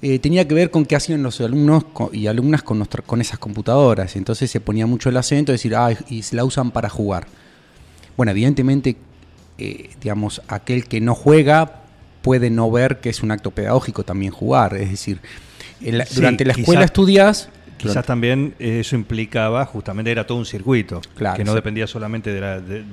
Eh, 0.00 0.20
tenía 0.20 0.46
que 0.46 0.54
ver 0.54 0.70
con 0.70 0.86
qué 0.86 0.94
hacían 0.94 1.24
los 1.24 1.40
alumnos 1.40 1.84
y 2.12 2.28
alumnas 2.28 2.62
con, 2.62 2.78
nuestra- 2.78 3.02
con 3.02 3.20
esas 3.20 3.40
computadoras. 3.40 4.14
Entonces 4.14 4.48
se 4.48 4.60
ponía 4.60 4.86
mucho 4.86 5.08
el 5.08 5.16
acento 5.16 5.50
de 5.50 5.54
decir, 5.54 5.74
ah, 5.74 5.90
y 6.08 6.22
se 6.22 6.36
la 6.36 6.44
usan 6.44 6.70
para 6.70 6.88
jugar. 6.88 7.26
Bueno, 8.16 8.30
evidentemente, 8.30 8.94
eh, 9.58 9.90
digamos, 10.00 10.40
aquel 10.46 10.84
que 10.86 11.00
no 11.00 11.16
juega 11.16 11.82
puede 12.28 12.50
no 12.50 12.70
ver 12.70 12.98
que 13.00 13.08
es 13.08 13.22
un 13.22 13.30
acto 13.30 13.50
pedagógico 13.52 14.04
también 14.04 14.30
jugar. 14.32 14.76
Es 14.76 14.90
decir, 14.90 15.18
Sí, 15.80 15.90
durante 16.14 16.44
la 16.44 16.52
quizá- 16.52 16.60
escuela 16.60 16.84
estudias... 16.84 17.48
Quizás 17.78 18.04
también 18.04 18.54
eso 18.58 18.96
implicaba, 18.96 19.64
justamente 19.64 20.10
era 20.10 20.26
todo 20.26 20.36
un 20.36 20.44
circuito, 20.44 21.00
Claro, 21.16 21.36
que 21.38 21.44
no 21.44 21.52
sí. 21.52 21.56
dependía 21.56 21.86
solamente 21.86 22.30
de 22.34 22.40
la- 22.40 22.60
de- 22.60 22.84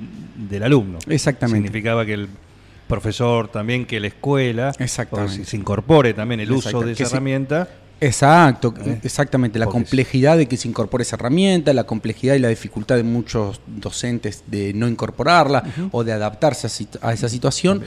del 0.50 0.64
alumno. 0.64 1.00
Exactamente. 1.10 1.68
Significaba 1.68 2.06
que 2.06 2.14
el 2.14 2.30
profesor 2.88 3.50
también, 3.50 3.86
que 3.86 4.00
la 4.00 4.08
escuela, 4.08 4.72
si 5.28 5.44
se 5.44 5.58
incorpore 5.58 6.14
también 6.14 6.40
el 6.40 6.50
uso 6.52 6.80
de 6.82 6.94
esa 6.94 7.04
herramienta. 7.08 7.68
Exacto, 8.02 8.74
¿Eh? 8.86 9.00
exactamente. 9.04 9.58
La 9.58 9.66
complejidad 9.68 10.38
de 10.38 10.48
que 10.48 10.58
se 10.58 10.68
incorpore 10.68 11.02
esa 11.04 11.16
herramienta, 11.16 11.74
la 11.74 11.86
complejidad 11.86 12.36
y 12.36 12.40
la 12.40 12.50
dificultad 12.50 12.98
de 12.98 13.04
muchos 13.04 13.62
docentes 13.68 14.44
de 14.48 14.74
no 14.74 14.88
incorporarla 14.88 15.64
o 15.92 16.04
de 16.04 16.12
adaptarse 16.12 16.68
a 17.02 17.14
esa 17.14 17.30
situación, 17.30 17.82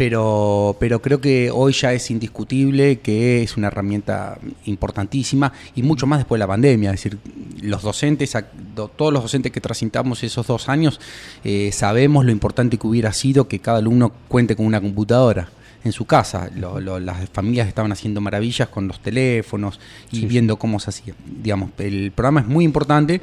pero, 0.00 0.76
pero 0.80 1.02
creo 1.02 1.20
que 1.20 1.50
hoy 1.52 1.74
ya 1.74 1.92
es 1.92 2.10
indiscutible 2.10 3.00
que 3.00 3.42
es 3.42 3.58
una 3.58 3.66
herramienta 3.66 4.38
importantísima 4.64 5.52
y 5.74 5.82
mucho 5.82 6.06
más 6.06 6.20
después 6.20 6.38
de 6.38 6.40
la 6.40 6.46
pandemia. 6.46 6.90
Es 6.92 7.02
decir, 7.04 7.18
los 7.60 7.82
docentes, 7.82 8.34
todos 8.96 9.12
los 9.12 9.22
docentes 9.22 9.52
que 9.52 9.60
transitamos 9.60 10.22
esos 10.24 10.46
dos 10.46 10.70
años, 10.70 10.98
eh, 11.44 11.68
sabemos 11.74 12.24
lo 12.24 12.32
importante 12.32 12.78
que 12.78 12.86
hubiera 12.86 13.12
sido 13.12 13.46
que 13.46 13.58
cada 13.58 13.76
alumno 13.76 14.10
cuente 14.26 14.56
con 14.56 14.64
una 14.64 14.80
computadora 14.80 15.50
en 15.84 15.92
su 15.92 16.06
casa. 16.06 16.48
Lo- 16.56 16.80
lo- 16.80 16.98
las 16.98 17.28
familias 17.28 17.68
estaban 17.68 17.92
haciendo 17.92 18.22
maravillas 18.22 18.70
con 18.70 18.88
los 18.88 19.00
teléfonos 19.00 19.80
y 20.10 20.24
viendo 20.24 20.56
cómo 20.56 20.80
se 20.80 20.88
hacía. 20.88 21.12
Digamos, 21.42 21.72
el 21.76 22.10
programa 22.12 22.40
es 22.40 22.46
muy 22.46 22.64
importante 22.64 23.20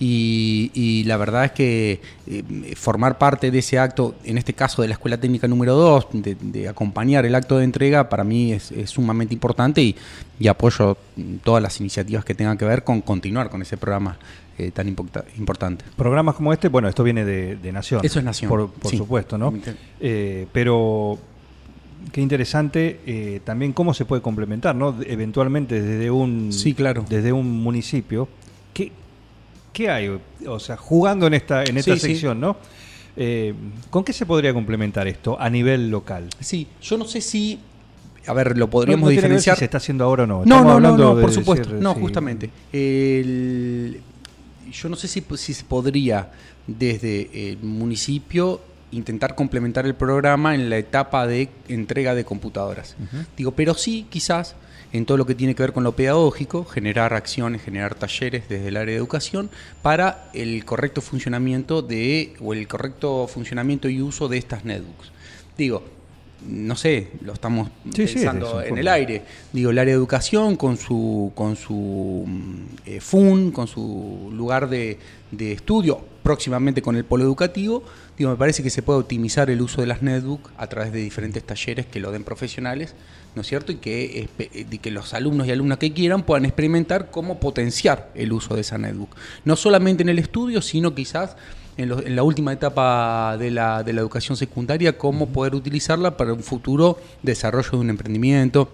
y, 0.00 0.70
y 0.74 1.04
la 1.04 1.16
verdad 1.18 1.44
es 1.44 1.52
que 1.52 2.00
eh, 2.26 2.42
formar 2.74 3.18
parte 3.18 3.50
de 3.50 3.58
ese 3.58 3.78
acto, 3.78 4.14
en 4.24 4.38
este 4.38 4.54
caso 4.54 4.80
de 4.82 4.88
la 4.88 4.94
Escuela 4.94 5.18
Técnica 5.20 5.46
número 5.46 5.74
2, 5.76 6.06
de, 6.14 6.34
de 6.40 6.68
acompañar 6.68 7.26
el 7.26 7.34
acto 7.34 7.58
de 7.58 7.64
entrega, 7.64 8.08
para 8.08 8.24
mí 8.24 8.52
es, 8.52 8.72
es 8.72 8.90
sumamente 8.90 9.34
importante 9.34 9.82
y, 9.82 9.94
y 10.38 10.48
apoyo 10.48 10.96
mm, 11.16 11.36
todas 11.44 11.62
las 11.62 11.78
iniciativas 11.80 12.24
que 12.24 12.34
tengan 12.34 12.56
que 12.56 12.64
ver 12.64 12.82
con 12.82 13.02
continuar 13.02 13.50
con 13.50 13.60
ese 13.62 13.76
programa 13.76 14.16
eh, 14.56 14.70
tan 14.70 14.88
importante. 14.88 15.84
Programas 15.96 16.34
como 16.34 16.52
este, 16.52 16.68
bueno, 16.68 16.88
esto 16.88 17.02
viene 17.04 17.24
de, 17.24 17.56
de 17.56 17.72
Nación. 17.72 18.00
Eso 18.02 18.18
es 18.18 18.24
Nación, 18.24 18.48
Por, 18.48 18.70
por 18.70 18.90
sí. 18.90 18.96
supuesto, 18.96 19.36
¿no? 19.38 19.52
Eh, 20.00 20.46
pero 20.52 21.18
qué 22.12 22.20
interesante 22.22 23.00
eh, 23.06 23.40
también 23.44 23.72
cómo 23.74 23.92
se 23.94 24.04
puede 24.06 24.22
complementar, 24.22 24.74
¿no? 24.74 24.96
Eventualmente 25.06 25.80
desde 25.82 26.10
un, 26.10 26.52
Sí, 26.52 26.72
claro. 26.74 27.04
desde 27.08 27.32
un 27.32 27.62
municipio. 27.62 28.28
¿Qué, 28.72 28.92
qué 29.72 29.90
hay? 29.90 30.18
O 30.46 30.58
sea, 30.60 30.76
jugando 30.76 31.26
en 31.26 31.34
esta, 31.34 31.64
en 31.64 31.76
esta 31.78 31.94
Sí, 31.94 32.00
sí. 32.00 32.06
sección, 32.08 32.40
¿no? 32.40 32.56
Eh, 33.16 33.54
¿Con 33.90 34.04
qué 34.04 34.12
se 34.12 34.24
podría 34.26 34.52
complementar 34.54 35.06
esto 35.08 35.38
a 35.40 35.50
nivel 35.50 35.90
local? 35.90 36.28
Sí, 36.40 36.66
yo 36.80 36.96
no 36.96 37.04
sé 37.04 37.20
si, 37.20 37.58
a 38.26 38.32
ver, 38.32 38.56
lo 38.56 38.70
podríamos 38.70 39.04
no 39.04 39.10
diferenciar. 39.10 39.56
si 39.56 39.60
se 39.60 39.64
está 39.64 39.78
haciendo 39.78 40.04
ahora 40.04 40.24
o 40.24 40.26
no. 40.26 40.44
No, 40.44 40.62
no, 40.64 40.80
no, 40.80 40.96
no, 40.96 41.14
de 41.16 41.20
por 41.22 41.30
decir, 41.30 41.44
supuesto. 41.44 41.74
No, 41.74 41.94
sí. 41.94 42.00
justamente. 42.00 42.50
El- 42.72 44.00
yo 44.72 44.88
no 44.88 44.96
sé 44.96 45.08
si, 45.08 45.24
si 45.36 45.54
se 45.54 45.64
podría 45.64 46.30
desde 46.66 47.50
el 47.50 47.58
municipio 47.58 48.60
intentar 48.92 49.34
complementar 49.34 49.86
el 49.86 49.94
programa 49.94 50.54
en 50.54 50.70
la 50.70 50.76
etapa 50.78 51.26
de 51.26 51.48
entrega 51.68 52.14
de 52.14 52.24
computadoras. 52.24 52.96
Digo, 53.36 53.50
pero 53.52 53.74
sí, 53.74 54.06
quizás 54.08 54.54
en 54.92 55.06
todo 55.06 55.16
lo 55.16 55.26
que 55.26 55.34
tiene 55.34 55.54
que 55.54 55.62
ver 55.62 55.72
con 55.72 55.84
lo 55.84 55.96
pedagógico, 55.96 56.64
generar 56.64 57.14
acciones, 57.14 57.62
generar 57.62 57.94
talleres 57.94 58.48
desde 58.48 58.68
el 58.68 58.76
área 58.76 58.92
de 58.92 58.98
educación 58.98 59.50
para 59.82 60.30
el 60.34 60.64
correcto 60.64 61.00
funcionamiento 61.00 61.82
de 61.82 62.34
o 62.40 62.52
el 62.52 62.66
correcto 62.66 63.26
funcionamiento 63.28 63.88
y 63.88 64.02
uso 64.02 64.28
de 64.28 64.38
estas 64.38 64.64
netbooks. 64.64 65.12
Digo, 65.56 65.84
no 66.48 66.76
sé, 66.76 67.08
lo 67.22 67.32
estamos 67.32 67.68
Sí, 67.94 68.06
pensando 68.06 68.62
en 68.62 68.78
el 68.78 68.88
aire. 68.88 69.22
Digo, 69.52 69.70
el 69.70 69.78
área 69.78 69.92
de 69.92 69.98
educación 69.98 70.56
con 70.56 70.76
su, 70.76 71.32
con 71.34 71.56
su 71.56 72.24
mm, 72.26 72.64
eh, 72.86 73.00
FUN, 73.00 73.50
con 73.50 73.66
su 73.66 74.30
lugar 74.32 74.68
de, 74.68 74.98
de 75.30 75.52
estudio, 75.52 76.00
próximamente 76.22 76.82
con 76.82 76.96
el 76.96 77.04
polo 77.04 77.24
educativo, 77.24 77.82
digo, 78.16 78.30
me 78.30 78.36
parece 78.36 78.62
que 78.62 78.70
se 78.70 78.82
puede 78.82 79.00
optimizar 79.00 79.50
el 79.50 79.60
uso 79.60 79.80
de 79.80 79.86
las 79.86 80.02
netbook 80.02 80.50
a 80.56 80.66
través 80.66 80.92
de 80.92 81.00
diferentes 81.00 81.42
talleres 81.42 81.86
que 81.86 82.00
lo 82.00 82.12
den 82.12 82.24
profesionales, 82.24 82.94
¿no 83.34 83.42
es 83.42 83.48
cierto? 83.48 83.72
Y 83.72 83.76
que, 83.76 84.28
y 84.52 84.78
que 84.78 84.90
los 84.90 85.14
alumnos 85.14 85.46
y 85.46 85.52
alumnas 85.52 85.78
que 85.78 85.92
quieran 85.92 86.22
puedan 86.22 86.44
experimentar 86.44 87.10
cómo 87.10 87.40
potenciar 87.40 88.10
el 88.14 88.32
uso 88.32 88.54
de 88.54 88.62
esa 88.62 88.78
netbook. 88.78 89.14
No 89.44 89.56
solamente 89.56 90.02
en 90.02 90.08
el 90.08 90.18
estudio, 90.18 90.62
sino 90.62 90.94
quizás 90.94 91.36
en, 91.82 91.88
lo- 91.88 92.00
en 92.04 92.14
la 92.16 92.22
última 92.22 92.52
etapa 92.52 93.36
de 93.38 93.50
la, 93.50 93.82
de 93.82 93.92
la 93.92 94.00
educación 94.00 94.36
secundaria, 94.36 94.96
cómo 94.98 95.28
poder 95.28 95.54
utilizarla 95.54 96.16
para 96.16 96.32
un 96.32 96.42
futuro 96.42 96.98
desarrollo 97.22 97.70
de 97.72 97.76
un 97.78 97.90
emprendimiento 97.90 98.68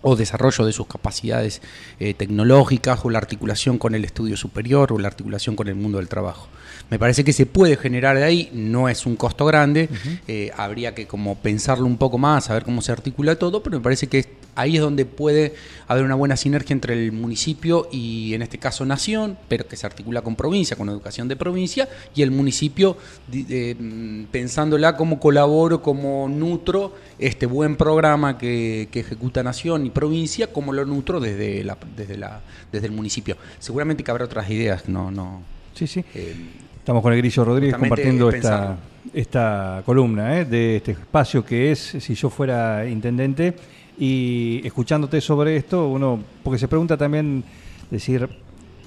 o 0.00 0.14
desarrollo 0.14 0.64
de 0.64 0.72
sus 0.72 0.86
capacidades 0.86 1.60
eh, 1.98 2.14
tecnológicas 2.14 3.04
o 3.04 3.10
la 3.10 3.18
articulación 3.18 3.78
con 3.78 3.96
el 3.96 4.04
estudio 4.04 4.36
superior 4.36 4.92
o 4.92 4.98
la 4.98 5.08
articulación 5.08 5.56
con 5.56 5.66
el 5.66 5.74
mundo 5.74 5.98
del 5.98 6.06
trabajo. 6.08 6.46
Me 6.88 6.98
parece 7.00 7.24
que 7.24 7.32
se 7.32 7.46
puede 7.46 7.76
generar 7.76 8.16
de 8.16 8.22
ahí, 8.22 8.48
no 8.52 8.88
es 8.88 9.06
un 9.06 9.16
costo 9.16 9.44
grande, 9.44 9.88
eh, 10.28 10.52
habría 10.56 10.94
que 10.94 11.08
como 11.08 11.34
pensarlo 11.38 11.84
un 11.84 11.96
poco 11.98 12.16
más, 12.16 12.48
a 12.48 12.54
ver 12.54 12.62
cómo 12.62 12.80
se 12.80 12.92
articula 12.92 13.34
todo, 13.36 13.60
pero 13.62 13.76
me 13.78 13.82
parece 13.82 14.06
que 14.06 14.37
ahí 14.58 14.76
es 14.76 14.82
donde 14.82 15.06
puede 15.06 15.54
haber 15.86 16.04
una 16.04 16.16
buena 16.16 16.36
sinergia 16.36 16.74
entre 16.74 16.94
el 16.94 17.12
municipio 17.12 17.88
y 17.92 18.34
en 18.34 18.42
este 18.42 18.58
caso 18.58 18.84
nación, 18.84 19.38
pero 19.48 19.66
que 19.68 19.76
se 19.76 19.86
articula 19.86 20.22
con 20.22 20.34
provincia, 20.34 20.76
con 20.76 20.88
educación 20.88 21.28
de 21.28 21.36
provincia, 21.36 21.88
y 22.14 22.22
el 22.22 22.32
municipio 22.32 22.96
eh, 23.32 23.76
mm, 23.78 24.24
pensándola 24.24 24.96
como 24.96 25.20
colaboro, 25.20 25.80
como 25.80 26.28
nutro 26.28 26.94
este 27.18 27.46
buen 27.46 27.76
programa 27.76 28.36
que, 28.36 28.88
que 28.90 29.00
ejecuta 29.00 29.42
nación 29.44 29.86
y 29.86 29.90
provincia, 29.90 30.52
como 30.52 30.72
lo 30.72 30.84
nutro 30.84 31.20
desde, 31.20 31.62
la, 31.62 31.78
desde, 31.96 32.18
la, 32.18 32.40
desde 32.72 32.86
el 32.86 32.92
municipio. 32.92 33.36
Seguramente 33.60 34.02
que 34.02 34.10
habrá 34.10 34.24
otras 34.24 34.50
ideas, 34.50 34.88
no, 34.88 35.10
no. 35.10 35.42
Sí, 35.74 35.86
sí. 35.86 36.04
eh, 36.14 36.34
Estamos 36.78 37.02
con 37.02 37.12
el 37.12 37.18
Grillo 37.18 37.44
Rodríguez 37.44 37.76
compartiendo 37.76 38.30
esta, 38.30 38.78
esta 39.12 39.82
columna 39.84 40.40
¿eh? 40.40 40.44
de 40.46 40.76
este 40.76 40.92
espacio 40.92 41.44
que 41.44 41.70
es 41.70 41.78
Si 41.78 42.14
yo 42.14 42.30
fuera 42.30 42.88
intendente 42.88 43.54
y 43.98 44.60
escuchándote 44.64 45.20
sobre 45.20 45.56
esto, 45.56 45.88
uno, 45.88 46.20
porque 46.42 46.58
se 46.58 46.68
pregunta 46.68 46.96
también, 46.96 47.42
decir, 47.90 48.28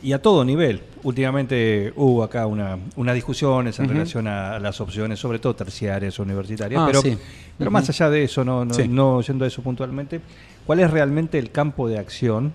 y 0.04 0.14
a 0.14 0.22
todo 0.22 0.44
nivel, 0.44 0.82
últimamente 1.04 1.94
hubo 1.96 2.24
acá 2.24 2.48
una, 2.48 2.78
unas 2.96 3.14
discusiones 3.16 3.78
en 3.80 3.88
relación 3.90 4.28
a 4.28 4.58
las 4.60 4.80
opciones, 4.82 5.20
sobre 5.20 5.38
todo 5.40 5.56
terciarias, 5.56 6.18
universitarias, 6.18 6.82
Ah, 6.82 6.86
pero, 6.88 7.02
sí. 7.02 7.18
pero 7.58 7.70
más 7.70 7.88
allá 7.90 8.10
de 8.10 8.24
eso, 8.24 8.44
no, 8.44 8.66
no, 8.66 8.74
Sí. 8.74 8.88
no 8.88 9.22
yendo 9.22 9.46
a 9.46 9.48
eso 9.48 9.62
puntualmente, 9.62 10.22
¿cuál 10.66 10.80
es 10.80 10.90
realmente 10.90 11.38
el 11.38 11.52
campo 11.52 11.88
de 11.88 12.00
acción 12.00 12.54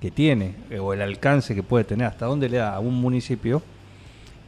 que 0.00 0.10
tiene 0.10 0.54
eh, 0.70 0.78
o 0.80 0.92
el 0.92 1.00
alcance 1.02 1.54
que 1.54 1.62
puede 1.62 1.84
tener, 1.84 2.06
hasta 2.06 2.26
dónde 2.26 2.48
le 2.48 2.56
da 2.58 2.74
a 2.74 2.80
un 2.80 2.94
municipio 3.00 3.62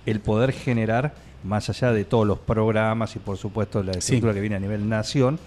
el 0.04 0.20
poder 0.20 0.52
generar, 0.52 1.14
más 1.44 1.68
allá 1.70 1.92
de 1.92 2.04
todos 2.04 2.26
los 2.26 2.38
programas 2.38 3.14
y 3.16 3.18
por 3.20 3.36
supuesto 3.36 3.82
la 3.82 3.92
estructura 3.92 4.34
que 4.34 4.40
viene 4.40 4.56
a 4.56 4.60
nivel 4.60 4.88
nación 4.88 5.38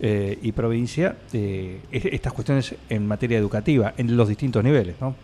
eh, 0.00 0.38
y 0.42 0.52
provincia, 0.52 1.16
eh, 1.32 1.80
es- 1.92 2.04
estas 2.06 2.32
cuestiones 2.32 2.74
en 2.88 3.06
materia 3.06 3.38
educativa, 3.38 3.94
en 3.96 4.16
los 4.16 4.28
distintos 4.28 4.62
niveles, 4.64 4.96
¿no? 5.00 5.14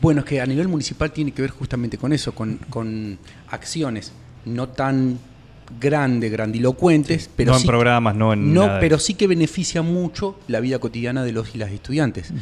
Bueno, 0.00 0.20
es 0.20 0.26
que 0.26 0.40
a 0.40 0.46
nivel 0.46 0.68
municipal 0.68 1.10
tiene 1.10 1.32
que 1.32 1.42
ver 1.42 1.50
justamente 1.50 1.96
con 1.98 2.12
eso, 2.12 2.32
con, 2.34 2.58
con 2.68 3.18
acciones 3.48 4.12
no 4.44 4.68
tan 4.68 5.18
grandes, 5.80 6.30
grandilocuentes, 6.30 7.28
pero 7.34 7.50
no 7.50 7.56
en 7.56 7.62
sí, 7.62 7.66
programas, 7.66 8.14
no 8.14 8.32
en 8.32 8.54
no, 8.54 8.66
nada 8.66 8.78
pero 8.78 8.98
sí 9.00 9.14
que 9.14 9.26
beneficia 9.26 9.82
mucho 9.82 10.38
la 10.46 10.60
vida 10.60 10.78
cotidiana 10.78 11.24
de 11.24 11.32
los 11.32 11.54
y 11.54 11.58
las 11.58 11.72
estudiantes. 11.72 12.32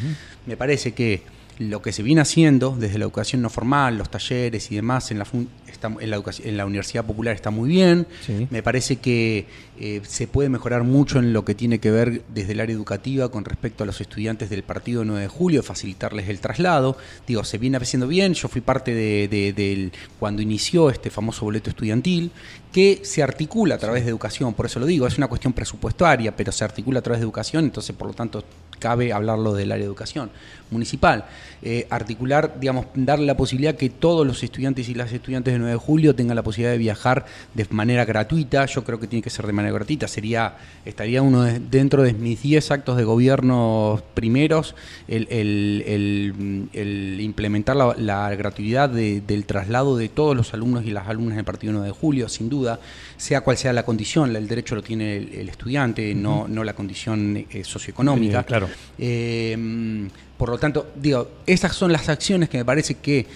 Me 0.47 0.57
parece 0.59 0.93
que 0.93 1.23
lo 1.59 1.83
que 1.83 1.93
se 1.93 2.03
viene 2.03 2.21
haciendo 2.21 2.77
desde 2.79 2.99
la 2.99 3.05
educación 3.05 3.41
no 3.43 3.49
formal, 3.51 3.97
los 3.99 4.11
talleres 4.11 4.71
y 4.73 4.75
demás 4.75 5.11
en 5.11 5.19
la, 5.21 5.25
fun- 5.25 5.49
está- 5.71 5.93
en 6.01 6.11
la, 6.11 6.17
educación- 6.17 6.49
en 6.49 6.57
la 6.57 6.67
Universidad 6.67 7.05
Popular 7.05 7.35
está 7.35 7.51
muy 7.51 7.69
bien. 7.69 8.07
Sí. 8.27 8.49
Me 8.51 8.63
parece 8.63 8.97
que 8.97 9.47
eh, 9.79 10.01
se 10.07 10.27
puede 10.27 10.49
mejorar 10.49 10.83
mucho 10.83 11.19
en 11.21 11.33
lo 11.33 11.45
que 11.45 11.55
tiene 11.55 11.79
que 11.79 11.91
ver 11.91 12.23
desde 12.35 12.53
el 12.53 12.61
área 12.61 12.75
educativa 12.75 13.29
con 13.31 13.45
respecto 13.45 13.85
a 13.85 13.87
los 13.87 14.01
estudiantes 14.01 14.51
del 14.51 14.63
partido 14.65 15.05
9 15.05 15.23
de 15.23 15.29
julio, 15.29 15.63
facilitarles 15.63 16.29
el 16.29 16.41
traslado. 16.41 16.97
Digo, 17.27 17.45
se 17.45 17.59
viene 17.59 17.77
haciendo 17.77 18.09
bien. 18.09 18.35
Yo 18.35 18.49
fui 18.49 18.61
parte 18.61 18.93
de, 18.95 19.29
de- 19.29 19.53
del 19.53 19.93
cuando 20.19 20.43
inició 20.43 20.91
este 20.91 21.11
famoso 21.11 21.45
boleto 21.45 21.71
estudiantil, 21.71 22.31
que 22.73 23.01
se 23.05 23.23
articula 23.23 23.77
a 23.77 23.79
través 23.79 24.03
de 24.05 24.11
educación, 24.11 24.55
por 24.55 24.67
eso 24.67 24.81
lo 24.81 24.87
digo, 24.87 25.07
es 25.07 25.17
una 25.19 25.29
cuestión 25.29 25.53
presupuestaria, 25.53 26.35
pero 26.35 26.51
se 26.51 26.65
articula 26.65 26.99
a 26.99 27.03
través 27.03 27.21
de 27.21 27.25
educación, 27.25 27.65
entonces 27.65 27.95
por 27.95 28.09
lo 28.09 28.15
tanto 28.15 28.43
cabe 28.85 29.15
hablarlo 29.15 29.55
del 29.55 29.73
área 29.73 29.81
de 29.85 29.87
educación 29.87 30.29
municipal. 30.71 31.25
Eh, 31.63 31.87
articular, 31.89 32.59
digamos, 32.61 32.87
darle 32.95 33.25
la 33.27 33.37
posibilidad 33.37 33.75
que 33.77 33.89
todos 33.89 34.27
los 34.27 34.43
estudiantes 34.43 34.89
y 34.91 34.95
las 34.95 35.11
estudiantes 35.13 35.55
de 35.55 35.59
9 35.59 35.73
de 35.73 35.79
julio 35.79 36.15
tengan 36.15 36.37
la 36.37 36.43
posibilidad 36.43 36.73
de 36.73 36.79
viajar 36.79 37.25
de 37.55 37.67
manera 37.71 38.05
gratuita. 38.05 38.67
Yo 38.67 38.85
creo 38.85 39.01
que 39.01 39.07
tiene 39.07 39.23
que 39.23 39.31
ser 39.31 39.47
de 39.47 39.53
manera 39.53 39.73
gratuita. 39.75 40.07
Sería, 40.09 40.57
estaría 40.85 41.23
uno 41.23 41.43
de- 41.45 41.61
dentro 41.61 42.03
de 42.03 42.13
mis 42.13 42.43
10 42.43 42.71
actos 42.71 42.97
de 42.99 43.05
gobierno 43.05 44.03
primeros 44.15 44.75
el, 45.09 45.27
el- 45.31 45.85
el- 45.87 46.69
el 46.75 47.21
implementar 47.21 47.77
la, 47.77 47.95
la 47.97 48.35
gratuidad 48.35 48.91
de- 48.91 49.23
del 49.23 49.47
traslado 49.47 49.97
de 49.97 50.09
todos 50.11 50.37
los 50.37 50.53
alumnos 50.53 50.85
y 50.85 50.91
las 50.91 51.09
alumnas 51.09 51.37
del 51.37 51.45
partido 51.47 51.73
9 51.73 51.87
de 51.87 51.93
julio, 51.95 52.29
sin 52.29 52.49
duda, 52.51 52.79
sea 53.17 53.41
cual 53.43 53.57
sea 53.57 53.73
la 53.73 53.85
condición, 53.85 54.35
el 54.37 54.47
derecho 54.49 54.75
lo 54.75 54.83
tiene 54.83 55.17
el, 55.17 55.49
estudiante, 55.49 56.15
no, 56.15 56.47
no 56.49 56.63
la 56.65 56.75
condición 56.75 57.47
eh, 57.51 57.65
socioeconómica. 57.65 58.41
Eh, 58.41 58.45
claro. 58.45 58.69
Eh, 58.99 60.09
por 60.37 60.49
lo 60.49 60.59
tanto, 60.59 60.93
digo, 60.97 61.29
esas 61.47 61.75
son 61.75 61.93
las 61.93 62.09
acciones 62.09 62.49
que 62.49 62.59
me 62.59 62.65
parece 62.65 62.97
que 62.97 63.27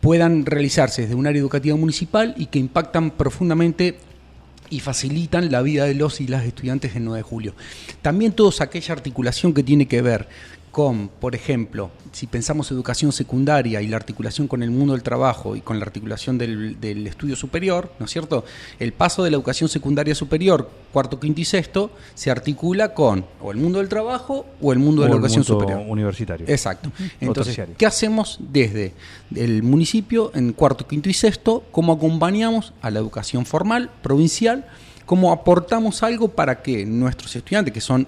puedan 0.00 0.46
realizarse 0.46 1.02
desde 1.02 1.14
un 1.14 1.26
área 1.26 1.40
educativa 1.40 1.76
municipal 1.76 2.34
y 2.36 2.46
que 2.46 2.58
impactan 2.58 3.10
profundamente 3.10 3.98
y 4.70 4.80
facilitan 4.80 5.50
la 5.50 5.62
vida 5.62 5.84
de 5.84 5.94
los 5.94 6.20
y 6.20 6.26
las 6.26 6.44
estudiantes 6.44 6.94
del 6.94 7.04
9 7.04 7.18
de 7.18 7.22
julio. 7.22 7.54
También 8.02 8.32
toda 8.32 8.64
aquella 8.64 8.94
articulación 8.94 9.54
que 9.54 9.62
tiene 9.62 9.86
que 9.86 10.02
ver 10.02 10.28
con, 10.76 11.08
por 11.08 11.34
ejemplo, 11.34 11.90
si 12.12 12.26
pensamos 12.26 12.70
educación 12.70 13.10
secundaria 13.10 13.80
y 13.80 13.88
la 13.88 13.96
articulación 13.96 14.46
con 14.46 14.62
el 14.62 14.70
mundo 14.70 14.92
del 14.92 15.02
trabajo 15.02 15.56
y 15.56 15.62
con 15.62 15.78
la 15.78 15.86
articulación 15.86 16.36
del, 16.36 16.78
del 16.78 17.06
estudio 17.06 17.34
superior, 17.34 17.90
¿no 17.98 18.04
es 18.04 18.12
cierto? 18.12 18.44
El 18.78 18.92
paso 18.92 19.24
de 19.24 19.30
la 19.30 19.38
educación 19.38 19.70
secundaria 19.70 20.14
superior, 20.14 20.68
cuarto, 20.92 21.18
quinto 21.18 21.40
y 21.40 21.46
sexto, 21.46 21.92
se 22.14 22.30
articula 22.30 22.92
con 22.92 23.24
o 23.40 23.52
el 23.52 23.56
mundo 23.56 23.78
del 23.78 23.88
trabajo 23.88 24.44
o 24.60 24.70
el 24.74 24.78
mundo 24.78 25.00
de 25.00 25.08
la 25.08 25.14
el 25.14 25.20
educación 25.20 25.44
mundo 25.48 25.60
superior. 25.60 25.90
universitario. 25.90 26.46
Exacto. 26.46 26.92
Entonces. 27.22 27.58
¿qué 27.78 27.86
hacemos 27.86 28.38
desde 28.38 28.92
el 29.34 29.62
municipio 29.62 30.30
en 30.34 30.52
cuarto, 30.52 30.86
quinto 30.86 31.08
y 31.08 31.14
sexto? 31.14 31.64
¿Cómo 31.72 31.94
acompañamos 31.94 32.74
a 32.82 32.90
la 32.90 32.98
educación 32.98 33.46
formal, 33.46 33.90
provincial? 34.02 34.66
¿Cómo 35.06 35.32
aportamos 35.32 36.02
algo 36.02 36.28
para 36.28 36.60
que 36.60 36.84
nuestros 36.84 37.34
estudiantes, 37.34 37.72
que 37.72 37.80
son 37.80 38.06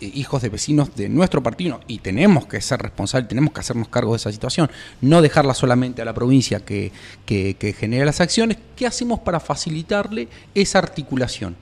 hijos 0.00 0.42
de 0.42 0.48
vecinos 0.48 0.94
de 0.96 1.08
nuestro 1.08 1.42
partido, 1.42 1.80
y 1.86 1.98
tenemos 1.98 2.46
que 2.46 2.60
ser 2.60 2.80
responsables, 2.80 3.28
tenemos 3.28 3.52
que 3.52 3.60
hacernos 3.60 3.88
cargo 3.88 4.12
de 4.12 4.16
esa 4.16 4.32
situación, 4.32 4.70
no 5.00 5.22
dejarla 5.22 5.54
solamente 5.54 6.02
a 6.02 6.04
la 6.04 6.14
provincia 6.14 6.60
que, 6.60 6.92
que, 7.26 7.74
genera 7.78 8.04
las 8.04 8.20
acciones, 8.20 8.58
¿qué 8.76 8.86
hacemos 8.86 9.20
para 9.20 9.40
facilitarle 9.40 10.28
esa 10.54 10.78
articulación? 10.78 11.56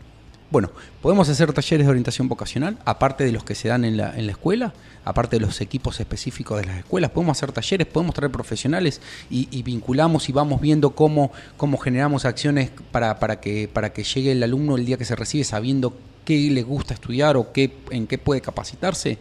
Bueno, 0.49 0.71
podemos 1.03 1.29
hacer 1.29 1.53
talleres 1.53 1.87
de 1.87 1.91
orientación 1.91 2.29
vocacional, 2.29 2.79
aparte 2.85 3.25
de 3.25 3.33
los 3.33 3.43
que 3.43 3.57
se 3.57 3.69
dan 3.69 3.85
en 3.85 3.97
la, 3.97 4.17
en 4.17 4.27
la 4.27 4.33
escuela, 4.33 4.73
aparte 5.05 5.37
de 5.37 5.45
los 5.45 5.61
equipos 5.61 5.99
específicos 5.99 6.61
de 6.61 6.67
las 6.67 6.79
escuelas, 6.79 7.11
podemos 7.11 7.37
hacer 7.37 7.51
talleres, 7.51 7.89
podemos 7.89 8.15
traer 8.15 8.31
profesionales 8.31 9.01
y, 9.29 9.49
y 9.51 9.63
vinculamos 9.63 10.29
y 10.29 10.33
vamos 10.33 10.61
viendo 10.61 10.91
cómo, 10.91 11.33
cómo 11.57 11.79
generamos 11.79 12.25
acciones 12.25 12.71
para, 12.93 13.19
para, 13.19 13.41
que, 13.41 13.69
para 13.73 13.93
que 13.93 14.05
llegue 14.05 14.33
el 14.33 14.43
alumno 14.43 14.77
el 14.77 14.87
día 14.87 14.97
que 14.97 15.05
se 15.05 15.17
recibe 15.17 15.43
sabiendo 15.43 15.97
qué 16.27 16.51
le 16.51 16.63
gusta 16.63 16.93
estudiar 16.93 17.39
o 17.39 17.53
qué, 17.53 17.73
en 17.91 18.07
qué 18.07 18.19
puede 18.19 18.43
capacitarse. 18.43 19.17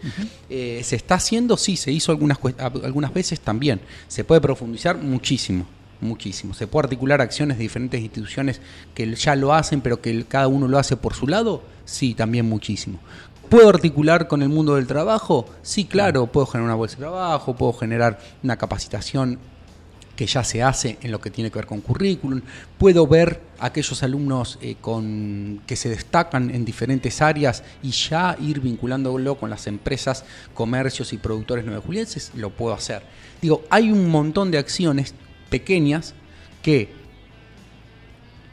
Eh, 0.50 0.82
¿Se 0.84 0.98
está 0.98 1.16
haciendo? 1.16 1.56
Sí, 1.56 1.78
se 1.78 1.92
hizo 1.92 2.12
algunas, 2.12 2.40
algunas 2.58 3.14
veces 3.14 3.40
también. 3.40 3.80
Se 4.10 4.26
puede 4.26 4.42
profundizar 4.42 4.98
muchísimo. 4.98 5.66
Muchísimo. 6.02 6.54
Se 6.54 6.68
puede 6.68 6.88
articular 6.88 7.22
acciones 7.22 7.58
de 7.58 7.64
diferentes 7.64 8.02
instituciones 8.02 8.60
que 8.94 9.16
ya 9.16 9.36
lo 9.36 9.54
hacen, 9.54 9.80
pero 9.80 10.02
que 10.02 10.26
cada 10.26 10.48
uno 10.48 10.68
lo 10.68 10.78
hace 10.78 10.98
por 10.98 11.14
su 11.14 11.28
lado. 11.28 11.64
Sí, 11.86 12.14
también 12.16 12.48
muchísimo. 12.48 13.00
¿Puedo 13.50 13.70
articular 13.70 14.28
con 14.28 14.42
el 14.42 14.50
mundo 14.50 14.76
del 14.76 14.88
trabajo? 14.88 15.46
Sí, 15.62 15.86
claro. 15.86 16.26
Puedo 16.28 16.48
generar 16.48 16.66
una 16.66 16.76
bolsa 16.76 16.96
de 16.96 17.02
trabajo, 17.02 17.56
puedo 17.56 17.74
generar 17.74 18.20
una 18.44 18.58
capacitación 18.58 19.40
que 20.16 20.26
ya 20.26 20.44
se 20.44 20.64
hace 20.64 20.98
en 21.02 21.12
lo 21.12 21.20
que 21.20 21.30
tiene 21.30 21.52
que 21.52 21.60
ver 21.60 21.66
con 21.66 21.82
currículum. 21.82 22.42
Puedo 22.78 23.08
ver 23.08 23.42
aquellos 23.60 24.02
alumnos 24.04 24.58
eh, 24.62 24.76
con, 24.80 25.62
que 25.66 25.76
se 25.76 25.90
destacan 25.90 26.50
en 26.54 26.66
diferentes 26.66 27.22
áreas 27.22 27.64
y 27.84 27.92
ya 27.92 28.38
ir 28.40 28.62
vinculándolo 28.62 29.36
con 29.36 29.50
las 29.50 29.68
empresas, 29.68 30.26
comercios 30.54 31.14
y 31.14 31.18
productores 31.18 31.66
nuevejulienses. 31.66 32.32
Lo 32.36 32.50
puedo 32.50 32.74
hacer. 32.74 33.04
Digo, 33.42 33.64
hay 33.70 33.92
un 33.92 34.10
montón 34.10 34.52
de 34.52 34.58
acciones 34.58 35.14
pequeñas 35.50 36.14
que 36.62 36.90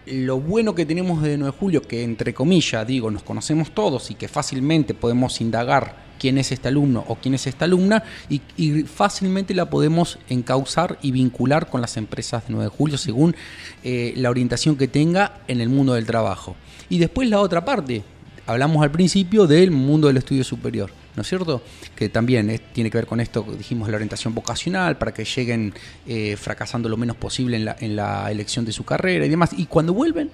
lo 0.07 0.41
bueno 0.41 0.75
que 0.75 0.85
tenemos 0.85 1.23
de 1.23 1.39
9 1.39 1.53
de 1.53 1.59
julio, 1.59 1.83
que 1.83 2.03
entre 2.03 2.35
comillas, 2.35 2.87
digo, 2.87 3.11
nos 3.11 3.23
conocemos 3.23 3.73
todos 3.73 4.11
y 4.11 4.15
que 4.15 4.29
fácilmente 4.29 4.95
podemos 4.95 5.41
indagar 5.41 6.12
quién 6.23 6.39
es 6.39 6.53
este 6.53 6.69
alumno 6.69 7.05
o 7.09 7.17
quién 7.17 7.35
es 7.35 7.49
esta 7.49 7.65
alumna 7.65 8.05
y, 8.29 8.41
fácilmente 8.85 9.55
la 9.55 9.69
podemos 9.69 10.21
encauzar 10.29 10.97
y 11.03 11.11
vincular 11.11 11.69
con 11.69 11.81
las 11.81 11.97
empresas 11.97 12.47
de 12.47 12.53
9 12.53 12.67
de 12.67 12.77
julio 12.77 12.97
según 12.97 13.35
eh, 13.83 14.13
la 14.17 14.31
orientación 14.31 14.77
que 14.77 14.87
tenga 14.87 15.41
en 15.49 15.61
el 15.61 15.69
mundo 15.69 15.95
del 15.95 16.07
trabajo. 16.07 16.55
Y 16.89 16.99
después 16.99 17.29
la 17.29 17.41
otra 17.41 17.65
parte, 17.65 18.05
hablamos 18.47 18.85
al 18.85 18.93
principio 18.93 19.49
del 19.49 19.73
mundo 19.73 20.07
del 20.07 20.19
estudio 20.19 20.45
superior. 20.45 20.93
¿No 21.17 21.23
es 21.23 21.29
cierto? 21.29 21.61
Que 21.97 22.09
también 22.09 22.61
tiene 22.73 22.89
que 22.89 22.99
ver 22.99 23.07
con 23.07 23.19
esto, 23.19 23.45
dijimos, 23.59 23.89
la 23.89 23.97
orientación 23.97 24.33
vocacional, 24.33 24.99
para 24.99 25.13
que 25.13 25.25
lleguen 25.25 25.75
eh, 26.07 26.37
fracasando 26.37 26.89
lo 26.89 26.97
menos 26.97 27.17
posible 27.17 27.57
en 27.57 27.65
la, 27.65 27.77
en 27.81 27.97
la 27.97 28.31
elección 28.31 28.65
de 28.65 28.71
su 28.71 28.85
carrera 28.85 29.27
y 29.27 29.29
demás. 29.29 29.51
Y 29.57 29.67
cuando 29.67 29.93
vuelven, 29.93 30.31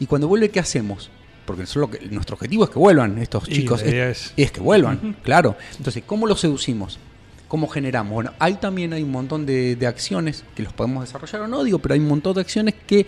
y 0.00 0.06
cuando 0.06 0.28
vuelven, 0.28 0.50
¿qué 0.50 0.60
hacemos? 0.60 1.10
Porque 1.46 1.64
lo 1.74 1.90
que- 1.90 2.06
nuestro 2.06 2.34
objetivo 2.34 2.64
es 2.64 2.70
que 2.70 2.78
vuelvan 2.78 3.18
estos 3.18 3.48
Y 3.48 3.52
chicos. 3.52 3.82
idea 3.82 4.08
es, 4.08 4.32
que 4.36 4.60
vuelvan, 4.60 5.16
claro. 5.22 5.56
Entonces, 5.76 6.02
¿cómo 6.06 6.26
los 6.26 6.40
seducimos? 6.40 6.98
¿Cómo 7.48 7.68
generamos? 7.68 8.12
Bueno, 8.14 8.32
ahí 8.38 8.54
también 8.54 8.92
hay 8.92 9.02
un 9.02 9.10
montón 9.12 9.44
de, 9.46 9.76
de 9.76 9.86
acciones 9.86 10.44
que 10.56 10.62
los 10.62 10.72
podemos 10.72 11.04
desarrollar 11.04 11.42
o 11.42 11.46
no, 11.48 11.62
digo, 11.62 11.78
pero 11.78 11.94
hay 11.94 12.00
un 12.00 12.08
montón 12.08 12.34
de 12.34 12.40
acciones 12.40 12.74
que 12.86 13.06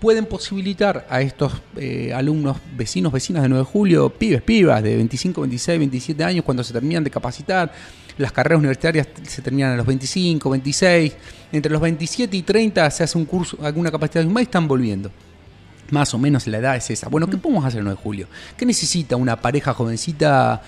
pueden 0.00 0.26
posibilitar 0.26 1.06
a 1.10 1.20
estos 1.22 1.52
eh, 1.76 2.12
alumnos, 2.14 2.58
vecinos, 2.76 3.12
vecinas 3.12 3.42
de 3.42 3.48
9 3.48 3.64
de 3.64 3.70
julio, 3.70 4.10
pibes, 4.10 4.42
pibas 4.42 4.82
de 4.82 4.96
25, 4.96 5.40
26, 5.40 5.78
27 5.78 6.24
años, 6.24 6.44
cuando 6.44 6.62
se 6.62 6.72
terminan 6.72 7.02
de 7.04 7.10
capacitar, 7.10 7.72
las 8.18 8.30
carreras 8.30 8.58
universitarias 8.58 9.08
se 9.22 9.42
terminan 9.42 9.72
a 9.72 9.76
los 9.76 9.86
25, 9.86 10.48
26, 10.50 11.12
entre 11.52 11.72
los 11.72 11.80
27 11.80 12.36
y 12.36 12.42
30 12.42 12.90
se 12.90 13.02
hace 13.02 13.18
un 13.18 13.24
curso, 13.24 13.58
alguna 13.62 13.90
capacitación 13.90 14.32
más 14.32 14.42
y 14.42 14.44
están 14.44 14.68
volviendo. 14.68 15.10
Más 15.90 16.14
o 16.14 16.18
menos 16.18 16.46
la 16.46 16.58
edad 16.58 16.76
es 16.76 16.90
esa. 16.90 17.08
Bueno, 17.08 17.26
¿qué 17.28 17.36
podemos 17.36 17.64
hacer 17.64 17.78
el 17.78 17.84
9 17.84 17.96
de 17.98 18.02
julio? 18.02 18.26
¿Qué 18.56 18.64
necesita 18.66 19.16
una 19.16 19.40
pareja 19.40 19.74
jovencita, 19.74 20.62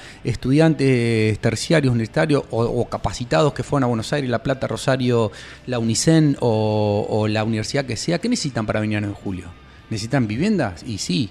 estudiantes 0.50 1.38
terciarios, 1.40 1.90
universitarios 1.90 2.44
o, 2.50 2.62
o 2.64 2.88
capacitados 2.88 3.52
que 3.52 3.62
fueron 3.62 3.84
a 3.84 3.86
Buenos 3.88 4.12
Aires, 4.12 4.30
La 4.30 4.42
Plata, 4.42 4.66
Rosario, 4.66 5.32
la 5.66 5.78
UNICEN 5.78 6.36
o, 6.40 7.06
o 7.08 7.28
la 7.28 7.44
universidad 7.44 7.84
que 7.84 7.96
sea? 7.96 8.18
¿Qué 8.18 8.28
necesitan 8.28 8.66
para 8.66 8.80
venir 8.80 8.98
el 8.98 9.02
9 9.04 9.16
de 9.16 9.22
julio? 9.22 9.46
¿Necesitan 9.90 10.26
viviendas? 10.26 10.82
Y 10.84 10.98
sí. 10.98 11.30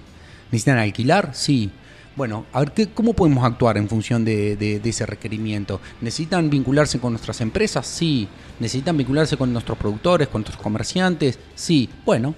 ¿Necesitan 0.50 0.78
alquilar? 0.78 1.30
Sí. 1.34 1.70
Bueno, 2.16 2.46
a 2.52 2.60
ver, 2.60 2.72
¿qué, 2.72 2.88
¿cómo 2.88 3.12
podemos 3.12 3.44
actuar 3.44 3.76
en 3.76 3.88
función 3.88 4.24
de, 4.24 4.56
de- 4.56 4.80
de 4.80 4.88
ese 4.90 5.04
requerimiento? 5.04 5.80
¿Necesitan 6.00 6.48
vincularse 6.48 6.98
con 6.98 7.12
nuestras 7.12 7.40
empresas? 7.40 7.86
Sí. 7.86 8.26
¿Necesitan 8.60 8.96
vincularse 8.96 9.36
con 9.36 9.52
nuestros 9.52 9.76
productores, 9.76 10.28
con 10.28 10.40
nuestros 10.42 10.62
comerciantes? 10.62 11.38
Sí. 11.54 11.90
Bueno, 12.06 12.34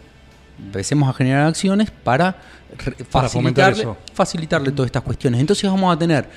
empecemos 0.59 1.09
a 1.09 1.12
generar 1.12 1.47
acciones 1.47 1.91
para, 1.91 2.37
facilitarle, 3.11 3.81
eso. 3.83 3.97
facilitarle 4.12 4.73
todas 4.73 4.88
estas 4.88 5.03
cuestiones. 5.03 5.41
Entonces 5.41 5.71
vamos 5.71 5.95
a 5.95 5.99
tener, 5.99 6.29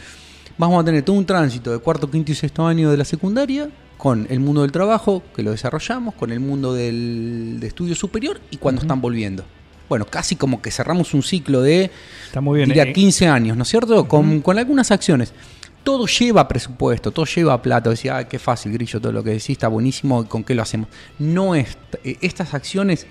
vamos 0.58 0.82
a 0.82 0.86
tener 0.86 1.04
todo 1.04 1.16
un 1.16 1.26
tránsito 1.26 1.72
de 1.72 1.80
cuarto, 1.80 2.10
quinto 2.10 2.32
y 2.32 2.36
sexto 2.36 2.66
año 2.66 2.90
de 2.92 2.98
la 2.98 3.06
secundaria 3.06 3.70
con 3.98 4.26
el 4.30 4.40
mundo 4.40 4.62
del 4.62 4.72
trabajo, 4.72 5.22
que 5.36 5.44
lo 5.44 5.52
desarrollamos, 5.52 6.16
con 6.16 6.32
el 6.32 6.40
mundo 6.40 6.74
del 6.74 7.58
de 7.60 7.68
estudio 7.68 7.96
superior 7.96 8.40
y 8.50 8.58
cuando 8.58 8.82
están 8.82 9.00
volviendo. 9.02 9.44
Bueno, 9.88 10.06
casi 10.06 10.36
como 10.38 10.62
que 10.62 10.72
cerramos 10.72 11.14
un 11.14 11.22
ciclo 11.22 11.62
de 11.62 11.92
Está 12.28 12.40
muy 12.42 12.58
bien. 12.58 12.70
diría 12.70 12.84
eh, 12.84 12.94
15 12.94 13.28
años, 13.28 13.58
¿no 13.58 13.64
es 13.64 13.70
cierto? 13.70 14.08
Con, 14.08 14.42
con 14.42 14.58
algunas 14.58 14.90
acciones. 14.90 15.34
Todo 15.84 16.06
lleva 16.08 16.48
presupuesto, 16.48 17.12
todo 17.12 17.26
lleva 17.26 17.62
plata. 17.62 17.90
Decía, 17.90 18.18
"Ay, 18.18 18.26
qué 18.30 18.40
fácil, 18.40 18.72
Grillo, 18.72 19.02
todo 19.02 19.12
lo 19.12 19.24
que 19.24 19.32
decís 19.32 19.50
está 19.50 19.68
buenísimo, 19.68 20.26
¿con 20.30 20.44
qué 20.44 20.56
lo 20.56 20.62
hacemos? 20.62 20.88
No 21.20 21.56
es. 21.56 21.78
eh, 22.04 22.18
Estas 22.22 22.54
acciones, 22.54 23.06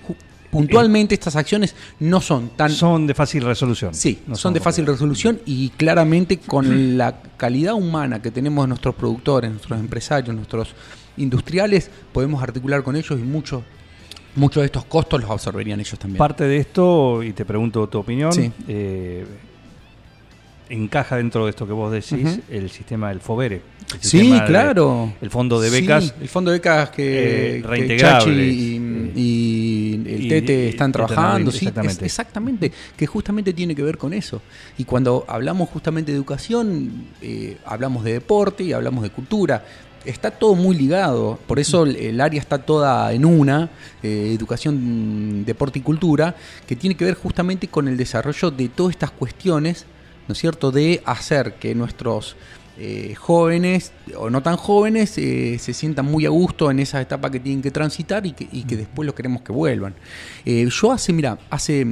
puntualmente, 0.51 1.15
estas 1.15 1.35
acciones 1.35 1.73
no 1.99 2.21
son 2.21 2.49
tan. 2.55 2.69
son 2.69 3.07
de 3.07 3.13
fácil 3.13 3.43
resolución. 3.43 3.93
Sí, 3.95 4.19
No 4.27 4.35
son 4.35 4.53
de 4.53 4.59
fácil 4.59 4.85
resolución 4.85 5.39
y 5.45 5.69
claramente 5.69 6.37
con 6.39 6.97
la 6.97 7.21
calidad 7.37 7.73
humana 7.73 8.21
que 8.21 8.29
tenemos 8.31 8.65
de 8.65 8.69
nuestros 8.69 8.93
productores, 8.95 9.49
nuestros 9.49 9.79
empresarios, 9.79 10.35
nuestros 10.35 10.75
industriales, 11.17 11.89
podemos 12.13 12.41
articular 12.43 12.83
con 12.83 12.95
ellos 12.95 13.17
y 13.19 13.23
muchos 13.23 13.63
muchos 14.35 14.61
de 14.61 14.65
estos 14.67 14.85
costos 14.85 15.19
los 15.21 15.29
absorberían 15.29 15.79
ellos 15.79 15.99
también. 15.99 16.17
Parte 16.17 16.45
de 16.45 16.55
esto, 16.57 17.21
y 17.21 17.33
te 17.33 17.43
pregunto 17.43 17.87
tu 17.89 17.97
opinión, 17.99 18.31
Sí. 18.31 18.49
eh, 18.67 19.25
encaja 20.69 21.17
dentro 21.17 21.43
de 21.43 21.49
esto 21.49 21.67
que 21.67 21.73
vos 21.73 21.91
decís 21.91 22.39
el 22.49 22.69
sistema 22.69 23.09
del 23.09 23.19
FOBERE. 23.19 23.55
el 23.93 23.99
Sí, 23.99 24.31
de- 24.31 24.43
claro. 24.45 25.11
el 25.21 25.29
fondo 25.29 25.59
de 25.59 25.69
Sí, 25.69 25.81
becas. 25.81 26.15
el 26.21 26.29
fondo 26.29 26.49
de 26.51 26.59
becas 26.59 26.91
que, 26.91 27.57
eh, 27.57 27.61
que 27.61 27.67
reintegrables, 27.67 28.23
Chachi 28.23 28.31
y, 28.31 28.75
eh, 28.77 29.11
y 29.15 29.60
el 30.15 30.25
y- 30.25 30.29
Tete 30.29 30.69
están 30.69 30.91
trabajando. 30.91 31.51
Sí, 31.51 31.69
es- 31.83 32.01
exactamente. 32.01 32.71
Que 32.97 33.05
justamente 33.07 33.53
tiene 33.53 33.75
que 33.75 33.83
ver 33.83 33.97
con 33.97 34.13
eso. 34.13 34.41
Y 34.77 34.83
cuando 34.85 35.25
hablamos 35.27 35.69
justamente 35.69 36.11
de 36.11 36.17
educación, 36.17 37.05
eh, 37.21 37.57
hablamos 37.65 38.03
de 38.03 38.13
deporte 38.13 38.63
y 38.63 38.73
hablamos 38.73 39.03
de 39.03 39.09
cultura. 39.09 39.65
Está 40.03 40.31
todo 40.31 40.55
muy 40.55 40.75
ligado, 40.75 41.37
por 41.45 41.59
eso 41.59 41.83
el, 41.83 41.95
el 41.95 42.19
área 42.21 42.39
está 42.41 42.57
toda 42.57 43.13
en 43.13 43.23
una, 43.23 43.69
eh, 44.01 44.33
educación, 44.35 45.45
deporte 45.45 45.77
y 45.77 45.83
cultura, 45.83 46.35
que 46.67 46.75
tiene 46.75 46.95
que 46.95 47.05
ver 47.05 47.13
justamente 47.13 47.67
con 47.67 47.87
el 47.87 47.97
desarrollo 47.97 48.49
de 48.49 48.67
todas 48.69 48.95
estas 48.95 49.11
cuestiones, 49.11 49.85
¿no 50.27 50.33
es 50.33 50.39
cierto?, 50.39 50.71
de 50.71 51.03
hacer 51.05 51.53
que 51.59 51.75
nuestros 51.75 52.35
eh, 52.77 53.13
jóvenes 53.17 53.91
o 54.17 54.29
no 54.29 54.41
tan 54.41 54.57
jóvenes 54.57 55.17
eh, 55.17 55.57
se 55.59 55.73
sientan 55.73 56.05
muy 56.05 56.25
a 56.25 56.29
gusto 56.29 56.71
en 56.71 56.79
esa 56.79 56.99
etapa 57.01 57.29
que 57.29 57.39
tienen 57.39 57.61
que 57.61 57.71
transitar 57.71 58.25
y 58.25 58.33
que, 58.33 58.47
y 58.51 58.63
que 58.63 58.77
después 58.77 59.05
lo 59.05 59.13
queremos 59.15 59.41
que 59.41 59.51
vuelvan. 59.51 59.93
Eh, 60.45 60.67
yo 60.71 60.91
hace, 60.91 61.13
mira, 61.13 61.37
hace 61.49 61.85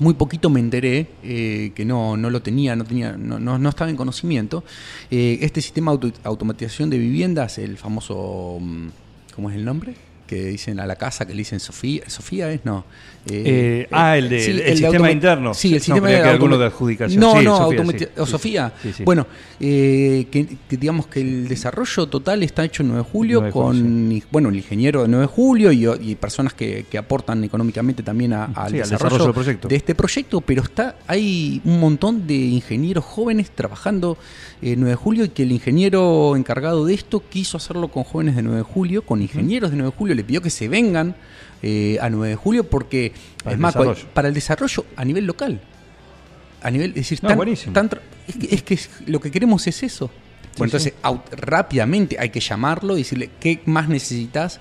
muy 0.00 0.14
poquito 0.14 0.48
me 0.48 0.60
enteré 0.60 1.08
eh, 1.24 1.72
que 1.74 1.84
no, 1.84 2.16
no 2.16 2.30
lo 2.30 2.40
tenía, 2.40 2.76
no 2.76 2.84
tenía, 2.84 3.16
no, 3.16 3.38
no, 3.40 3.58
no 3.58 3.68
estaba 3.68 3.90
en 3.90 3.96
conocimiento. 3.96 4.62
eh, 5.10 5.38
este 5.42 5.60
sistema 5.60 5.90
de 5.92 5.94
auto- 6.08 6.20
automatización 6.24 6.88
de 6.90 6.98
viviendas, 6.98 7.58
el 7.58 7.76
famoso 7.76 8.58
mm, 8.60 8.88
¿cómo 9.34 9.50
es 9.50 9.56
el 9.56 9.64
nombre? 9.64 9.94
Que 10.28 10.44
dicen 10.44 10.78
a 10.78 10.84
la 10.86 10.94
casa, 10.96 11.26
que 11.26 11.32
le 11.32 11.38
dicen 11.38 11.58
Sofía, 11.58 12.02
Sofía 12.06 12.52
es, 12.52 12.60
no. 12.64 12.84
Eh, 13.30 13.86
ah, 13.90 14.16
el 14.16 14.28
de- 14.28 14.36
el 14.36 14.76
sistema 14.76 14.88
automa- 14.98 15.10
interno. 15.10 15.54
Sí, 15.54 15.68
el 15.68 15.74
No, 15.74 15.80
sistema 15.80 16.06
que 16.08 16.12
de 16.14 16.20
alguno 16.22 16.54
automa- 16.54 16.58
de 16.58 16.64
adjudicación. 16.66 17.20
No, 17.20 17.38
Sí, 17.38 17.44
no, 17.44 17.56
Sofía, 17.58 17.84
sí, 17.98 18.06
o 18.20 18.26
Sofía. 18.26 18.72
Bueno, 19.04 19.26
eh, 19.60 20.26
que, 20.30 20.46
que 20.68 20.76
digamos 20.76 21.06
que 21.08 21.20
el 21.20 21.48
desarrollo 21.48 22.06
total 22.06 22.42
está 22.42 22.64
hecho 22.64 22.82
en 22.82 22.88
9 22.90 23.02
de 23.04 23.10
julio 23.10 23.38
9 23.40 23.46
de 23.48 23.52
julio, 23.52 23.82
con 23.82 24.12
y- 24.12 24.22
bueno, 24.30 24.48
el 24.50 24.56
ingeniero 24.56 25.02
de 25.02 25.08
9 25.08 25.22
de 25.22 25.26
julio 25.28 25.72
y, 25.72 25.86
y 26.10 26.14
personas 26.14 26.52
que, 26.54 26.84
que 26.90 26.98
aportan 26.98 27.42
económicamente 27.44 28.02
también 28.02 28.32
a- 28.34 28.44
al, 28.44 28.72
desarrollo, 28.72 28.82
desarrollo 28.82 29.24
del 29.24 29.34
proyecto. 29.34 29.68
de 29.68 29.76
este 29.76 29.94
proyecto, 29.94 30.40
pero 30.42 30.62
está 30.62 30.96
hay 31.06 31.60
un 31.64 31.80
montón 31.80 32.26
de 32.26 32.34
ingenieros 32.34 33.04
jóvenes 33.04 33.50
trabajando 33.50 34.16
en 34.62 34.80
9 34.80 34.90
de 34.90 34.96
julio 34.96 35.24
y 35.24 35.28
que 35.28 35.44
el 35.44 35.52
ingeniero 35.52 36.34
encargado 36.36 36.84
de 36.86 36.94
esto 36.94 37.22
quiso 37.28 37.56
hacerlo 37.56 37.88
con 37.88 38.04
jóvenes 38.04 38.34
de 38.36 38.42
9 38.42 38.58
de 38.58 38.62
julio, 38.64 39.02
con 39.02 39.22
ingenieros 39.22 39.70
de 39.70 39.76
9 39.76 39.90
de 39.92 39.96
julio, 39.96 40.14
le 40.14 40.24
pidió 40.24 40.42
que 40.42 40.50
se 40.50 40.68
vengan 40.68 41.14
eh, 41.62 41.98
a 42.00 42.10
9 42.10 42.28
de 42.30 42.36
julio 42.36 42.64
porque 42.68 43.12
Para 43.44 43.54
es 43.54 43.60
más, 43.60 43.74
desarrollo. 43.74 44.04
para 44.14 44.28
el 44.28 44.34
desarrollo 44.34 44.84
a 44.96 45.04
nivel 45.04 45.26
local. 45.26 45.60
A 46.62 46.70
nivel, 46.70 46.90
es 46.90 46.96
decir, 46.96 47.20
No, 47.22 47.28
tan- 47.72 47.88
tan 47.88 48.00
es, 48.26 48.36
que, 48.36 48.54
es 48.54 48.62
que 48.62 48.78
lo 49.10 49.20
que 49.20 49.30
queremos 49.30 49.66
es 49.68 49.82
eso. 49.84 50.10
Bueno, 50.56 50.76
sí. 50.76 50.88
entonces 50.88 50.94
rápidamente 51.36 52.16
hay 52.18 52.30
que 52.30 52.40
llamarlo 52.40 52.94
y 52.96 53.02
decirle 53.02 53.30
qué 53.38 53.60
más 53.66 53.88
necesitas, 53.88 54.60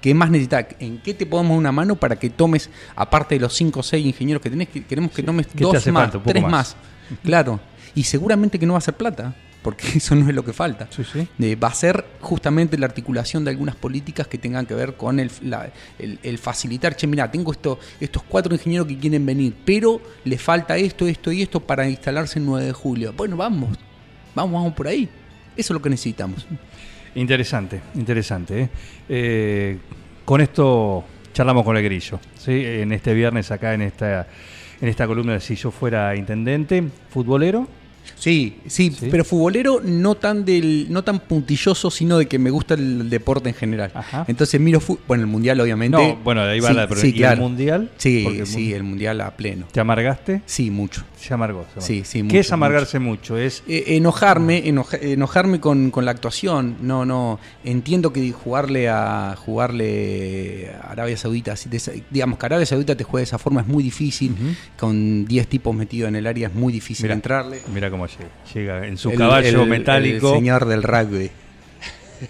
qué 0.00 0.14
más 0.14 0.30
necesitas, 0.30 0.66
en 0.78 0.98
qué 0.98 1.14
te 1.14 1.26
podemos 1.26 1.50
dar 1.50 1.58
una 1.58 1.72
mano 1.72 1.96
para 1.96 2.16
que 2.16 2.30
tomes, 2.30 2.70
aparte 2.94 3.34
de 3.34 3.40
los 3.40 3.54
5 3.54 3.80
o 3.80 3.82
6 3.82 4.06
ingenieros 4.06 4.40
que 4.42 4.50
tenés, 4.50 4.68
que 4.68 4.84
queremos 4.84 5.10
que 5.10 5.22
tomes 5.24 5.48
¿Qué 5.48 5.58
te 5.58 5.64
dos 5.64 5.86
más, 5.88 6.12
tres 6.24 6.42
más. 6.42 6.50
más. 6.52 6.76
Claro. 7.24 7.58
Y 7.94 8.04
seguramente 8.04 8.58
que 8.58 8.66
no 8.66 8.72
va 8.74 8.78
a 8.78 8.82
ser 8.82 8.94
plata, 8.94 9.34
porque 9.62 9.86
eso 9.98 10.14
no 10.14 10.28
es 10.28 10.34
lo 10.34 10.44
que 10.44 10.52
falta. 10.52 10.88
Sí, 10.90 11.02
sí. 11.04 11.28
Eh, 11.40 11.56
va 11.56 11.68
a 11.68 11.74
ser 11.74 12.04
justamente 12.20 12.76
la 12.78 12.86
articulación 12.86 13.44
de 13.44 13.50
algunas 13.50 13.76
políticas 13.76 14.26
que 14.26 14.38
tengan 14.38 14.66
que 14.66 14.74
ver 14.74 14.94
con 14.96 15.20
el, 15.20 15.30
la- 15.42 15.70
el- 15.98 16.18
el 16.22 16.38
facilitar, 16.38 16.96
che, 16.96 17.06
mira, 17.06 17.30
tengo 17.30 17.52
esto, 17.52 17.78
estos 18.00 18.22
cuatro 18.24 18.54
ingenieros 18.54 18.86
que 18.88 18.98
quieren 18.98 19.24
venir, 19.26 19.54
pero 19.64 20.00
le 20.24 20.38
falta 20.38 20.76
esto, 20.76 21.06
esto 21.06 21.30
y 21.30 21.42
esto 21.42 21.60
para 21.60 21.88
instalarse 21.88 22.38
el 22.38 22.46
9 22.46 22.66
de 22.66 22.72
julio. 22.72 23.12
Bueno, 23.16 23.36
vamos, 23.36 23.78
vamos, 24.34 24.52
vamos 24.54 24.72
por 24.74 24.88
ahí. 24.88 25.08
Eso 25.56 25.72
es 25.72 25.76
lo 25.76 25.82
que 25.82 25.90
necesitamos. 25.90 26.46
Interesante, 27.14 27.82
interesante. 27.94 28.62
¿eh? 28.62 28.68
Eh, 29.08 29.78
con 30.24 30.40
esto 30.40 31.04
charlamos 31.34 31.64
con 31.64 31.76
el 31.76 31.84
grillo. 31.84 32.18
¿sí? 32.38 32.52
En 32.64 32.90
este 32.92 33.12
viernes 33.12 33.50
acá 33.50 33.74
en 33.74 33.82
esta, 33.82 34.26
en 34.80 34.88
esta 34.88 35.06
columna 35.06 35.34
de 35.34 35.40
Si 35.40 35.54
yo 35.54 35.70
fuera 35.70 36.16
intendente, 36.16 36.82
futbolero. 37.10 37.68
Sí, 38.14 38.58
sí, 38.66 38.90
Sí. 38.98 39.08
pero 39.10 39.24
futbolero 39.24 39.80
no 39.82 40.14
tan 40.14 40.44
del, 40.44 40.86
no 40.90 41.02
tan 41.04 41.20
puntilloso, 41.20 41.90
sino 41.90 42.18
de 42.18 42.26
que 42.26 42.38
me 42.38 42.50
gusta 42.50 42.74
el 42.74 43.10
deporte 43.10 43.48
en 43.48 43.54
general. 43.54 43.90
Ajá. 43.94 44.24
Entonces 44.28 44.60
miro 44.60 44.80
bueno, 45.08 45.22
el 45.24 45.28
mundial 45.28 45.60
obviamente. 45.60 45.96
No, 45.96 46.16
bueno, 46.22 46.42
ahí 46.42 46.60
va 46.60 46.68
Sí, 46.68 46.74
la 46.74 46.88
pero 46.88 47.00
sí, 47.00 47.12
¿y 47.16 47.22
el 47.24 47.38
mundial? 47.38 47.90
Sí, 47.96 48.26
el 48.26 48.46
sí, 48.46 48.72
el 48.74 48.82
mundial 48.84 49.20
a 49.20 49.36
pleno. 49.36 49.66
¿Te 49.72 49.80
amargaste? 49.80 50.42
Sí, 50.46 50.70
mucho. 50.70 51.04
Se 51.16 51.34
amargó. 51.34 51.62
se 51.62 51.70
amargó. 51.72 51.80
Sí, 51.86 52.02
sí, 52.04 52.18
¿Qué 52.18 52.24
mucho, 52.24 52.38
es 52.38 52.52
amargarse 52.52 52.98
mucho? 52.98 53.36
Es 53.38 53.62
Eh, 53.68 53.84
enojarme, 53.96 54.64
enoja- 54.66 54.98
enojarme 55.00 55.60
con, 55.60 55.90
con 55.90 56.04
la 56.04 56.10
actuación. 56.10 56.76
No, 56.82 57.04
no. 57.04 57.38
Entiendo 57.64 58.12
que 58.12 58.30
jugarle 58.32 58.88
a 58.88 59.34
jugarle 59.36 60.70
a 60.82 60.90
Arabia 60.92 61.16
Saudita, 61.16 61.54
digamos 62.10 62.38
que 62.38 62.46
Arabia 62.46 62.66
Saudita 62.66 62.96
te 62.96 63.04
juega 63.04 63.20
de 63.20 63.24
esa 63.24 63.38
forma 63.38 63.60
es 63.60 63.66
muy 63.66 63.82
difícil. 63.82 64.34
Con 64.78 65.24
10 65.26 65.46
tipos 65.48 65.74
metidos 65.74 66.08
en 66.08 66.16
el 66.16 66.26
área 66.26 66.48
es 66.48 66.54
muy 66.54 66.72
difícil 66.72 67.10
entrarle. 67.10 67.60
Mira 67.72 67.90
cómo 67.92 68.06
llega. 68.08 68.30
Llega 68.52 68.86
en 68.88 68.96
su 68.98 69.10
El- 69.10 69.18
caballo 69.18 69.62
el- 69.62 69.68
metálico 69.68 70.30
El 70.32 70.38
señor 70.40 70.64
del 70.66 70.82
rugby. 70.82 71.30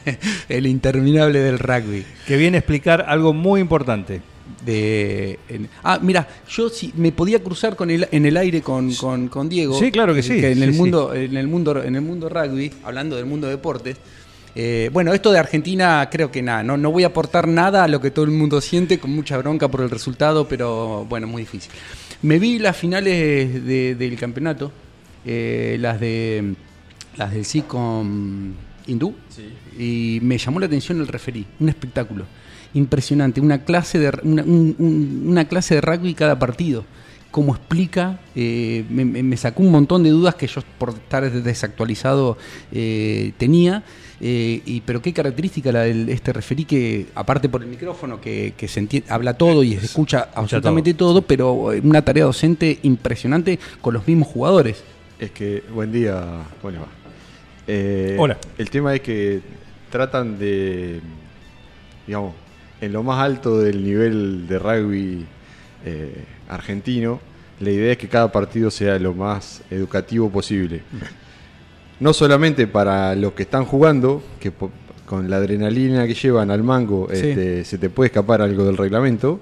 el 0.49 0.67
interminable 0.67 1.39
del 1.41 1.59
rugby. 1.59 2.05
que 2.27 2.37
viene 2.37 2.59
a 2.59 2.61
explicar 2.61 3.05
algo 3.09 3.33
muy 3.33 3.61
importante. 3.61 4.21
De, 4.65 5.39
en- 5.49 5.69
ah, 5.83 5.99
mira, 6.03 6.27
yo 6.49 6.69
si 6.69 6.93
me 6.97 7.11
podía 7.13 7.43
cruzar 7.43 7.75
con 7.77 7.91
el, 7.91 8.07
en 8.11 8.27
el 8.27 8.37
aire 8.37 8.61
con, 8.63 8.93
con- 8.95 9.29
con 9.29 9.49
Diego. 9.49 9.79
Sí, 9.79 9.91
claro 9.91 10.15
que 10.15 10.23
sí, 10.23 10.35
en 10.45 10.55
sí, 10.57 10.63
el 10.63 10.73
sí. 10.73 10.79
mundo, 10.79 11.15
en 11.15 11.37
el 11.37 11.49
mundo, 11.49 11.83
en 11.83 11.95
el 11.97 12.03
mundo 12.03 12.29
rugby, 12.29 12.71
hablando 12.85 13.17
del 13.17 13.27
mundo 13.27 13.47
de 13.49 13.55
deportes. 13.55 13.97
eh, 14.55 14.91
bueno, 14.93 15.13
esto 15.15 15.33
de 15.33 15.39
Argentina 15.39 16.09
creo 16.13 16.31
que 16.31 16.43
nada, 16.43 16.63
no, 16.63 16.77
no 16.77 16.91
voy 16.93 17.05
a 17.05 17.09
aportar 17.09 17.49
nada 17.49 17.85
a 17.85 17.89
lo 17.89 18.01
que 18.01 18.11
todo 18.11 18.25
el 18.27 18.31
mundo 18.33 18.61
siente, 18.61 18.99
con 18.99 19.11
mucha 19.11 19.37
bronca 19.39 19.69
por 19.69 19.81
el 19.81 19.91
resultado, 19.91 20.47
pero 20.47 21.07
bueno, 21.09 21.27
muy 21.27 21.43
difícil. 21.43 21.71
Me 22.23 22.39
vi 22.39 22.59
las 22.59 22.77
finales 22.77 23.65
de- 23.65 23.95
del 23.97 24.17
campeonato, 24.19 24.71
eh, 25.25 25.77
las 25.81 26.01
de 26.01 26.55
las 27.17 27.33
del 27.33 27.45
sí 27.45 27.63
con 27.63 28.55
Hindú, 28.87 29.15
y 29.79 30.19
me 30.23 30.39
llamó 30.39 30.61
la 30.61 30.67
atención 30.67 30.99
el 31.01 31.09
referí, 31.09 31.47
un 31.61 31.69
espectáculo 31.69 32.25
impresionante, 32.75 33.41
una 33.41 33.65
clase 33.65 33.99
de 33.99 34.13
una, 34.23 34.43
un- 34.43 34.75
un- 34.79 35.25
una 35.29 35.45
clase 35.47 35.75
de 35.75 35.81
rugby 35.83 36.15
cada 36.15 36.39
partido. 36.39 36.85
Como 37.31 37.55
explica, 37.55 38.21
eh, 38.35 38.85
me, 38.91 39.37
sacó 39.39 39.63
un 39.63 39.71
montón 39.71 40.03
de 40.03 40.11
dudas 40.11 40.35
que 40.35 40.47
yo 40.47 40.61
por 40.79 40.91
estar 40.91 41.31
desactualizado 41.31 42.37
eh, 42.73 43.33
tenía. 43.39 43.83
eh, 44.21 44.61
y, 44.67 44.83
pero 44.83 45.01
qué 45.03 45.13
característica 45.13 45.73
la 45.73 45.81
de 45.81 46.13
este 46.13 46.33
referí 46.33 46.65
que, 46.65 47.07
aparte 47.15 47.49
por 47.49 47.63
el 47.63 47.69
micrófono, 47.69 48.21
que, 48.21 48.55
que 48.57 48.69
se 48.69 48.81
entiende, 48.81 49.11
habla 49.11 49.35
todo 49.35 49.65
y 49.65 49.73
escucha 49.75 50.29
absolutamente 50.35 50.95
todo. 50.95 51.23
pero 51.23 51.73
eh, 51.73 51.81
una 51.83 52.03
tarea 52.03 52.25
docente 52.25 52.79
impresionante 52.83 53.59
con 53.81 53.95
los 53.95 54.07
mismos 54.07 54.29
jugadores. 54.29 54.83
Es 55.23 55.31
que, 55.31 55.63
buen 55.73 55.93
día, 55.93 56.21
¿cómo 56.61 56.73
les 56.73 56.81
va? 56.81 56.89
Eh, 57.69 58.17
Hola. 58.19 58.37
El 58.59 58.69
tema 58.71 58.93
es 58.93 59.03
que 59.03 59.41
tratan 59.89 60.37
de, 60.37 61.01
digamos, 62.09 62.35
en 62.81 62.93
lo 62.93 63.05
más 63.05 63.21
alto 63.21 63.61
del 63.61 63.85
nivel 63.85 64.49
de 64.49 64.59
rugby 64.59 65.25
eh, 65.85 66.25
argentino, 66.49 67.21
la 67.61 67.71
idea 67.71 67.93
es 67.93 67.99
que 67.99 68.09
cada 68.09 68.33
partido 68.33 68.69
sea 68.69 68.99
lo 68.99 69.15
más 69.15 69.63
educativo 69.71 70.29
posible. 70.29 70.83
No 72.01 72.13
solamente 72.13 72.67
para 72.67 73.15
los 73.15 73.33
que 73.35 73.45
están 73.45 73.65
jugando, 73.65 74.25
que 74.41 74.53
con 75.07 75.31
la 75.31 75.37
adrenalina 75.37 76.05
que 76.09 76.15
llevan 76.15 76.51
al 76.51 76.65
mango 76.65 77.07
Sí. 77.13 77.29
este, 77.29 77.65
se 77.65 77.79
te 77.79 77.91
puede 77.91 78.09
escapar 78.09 78.43
algo 78.43 78.65
del 78.65 78.77
reglamento, 78.77 79.39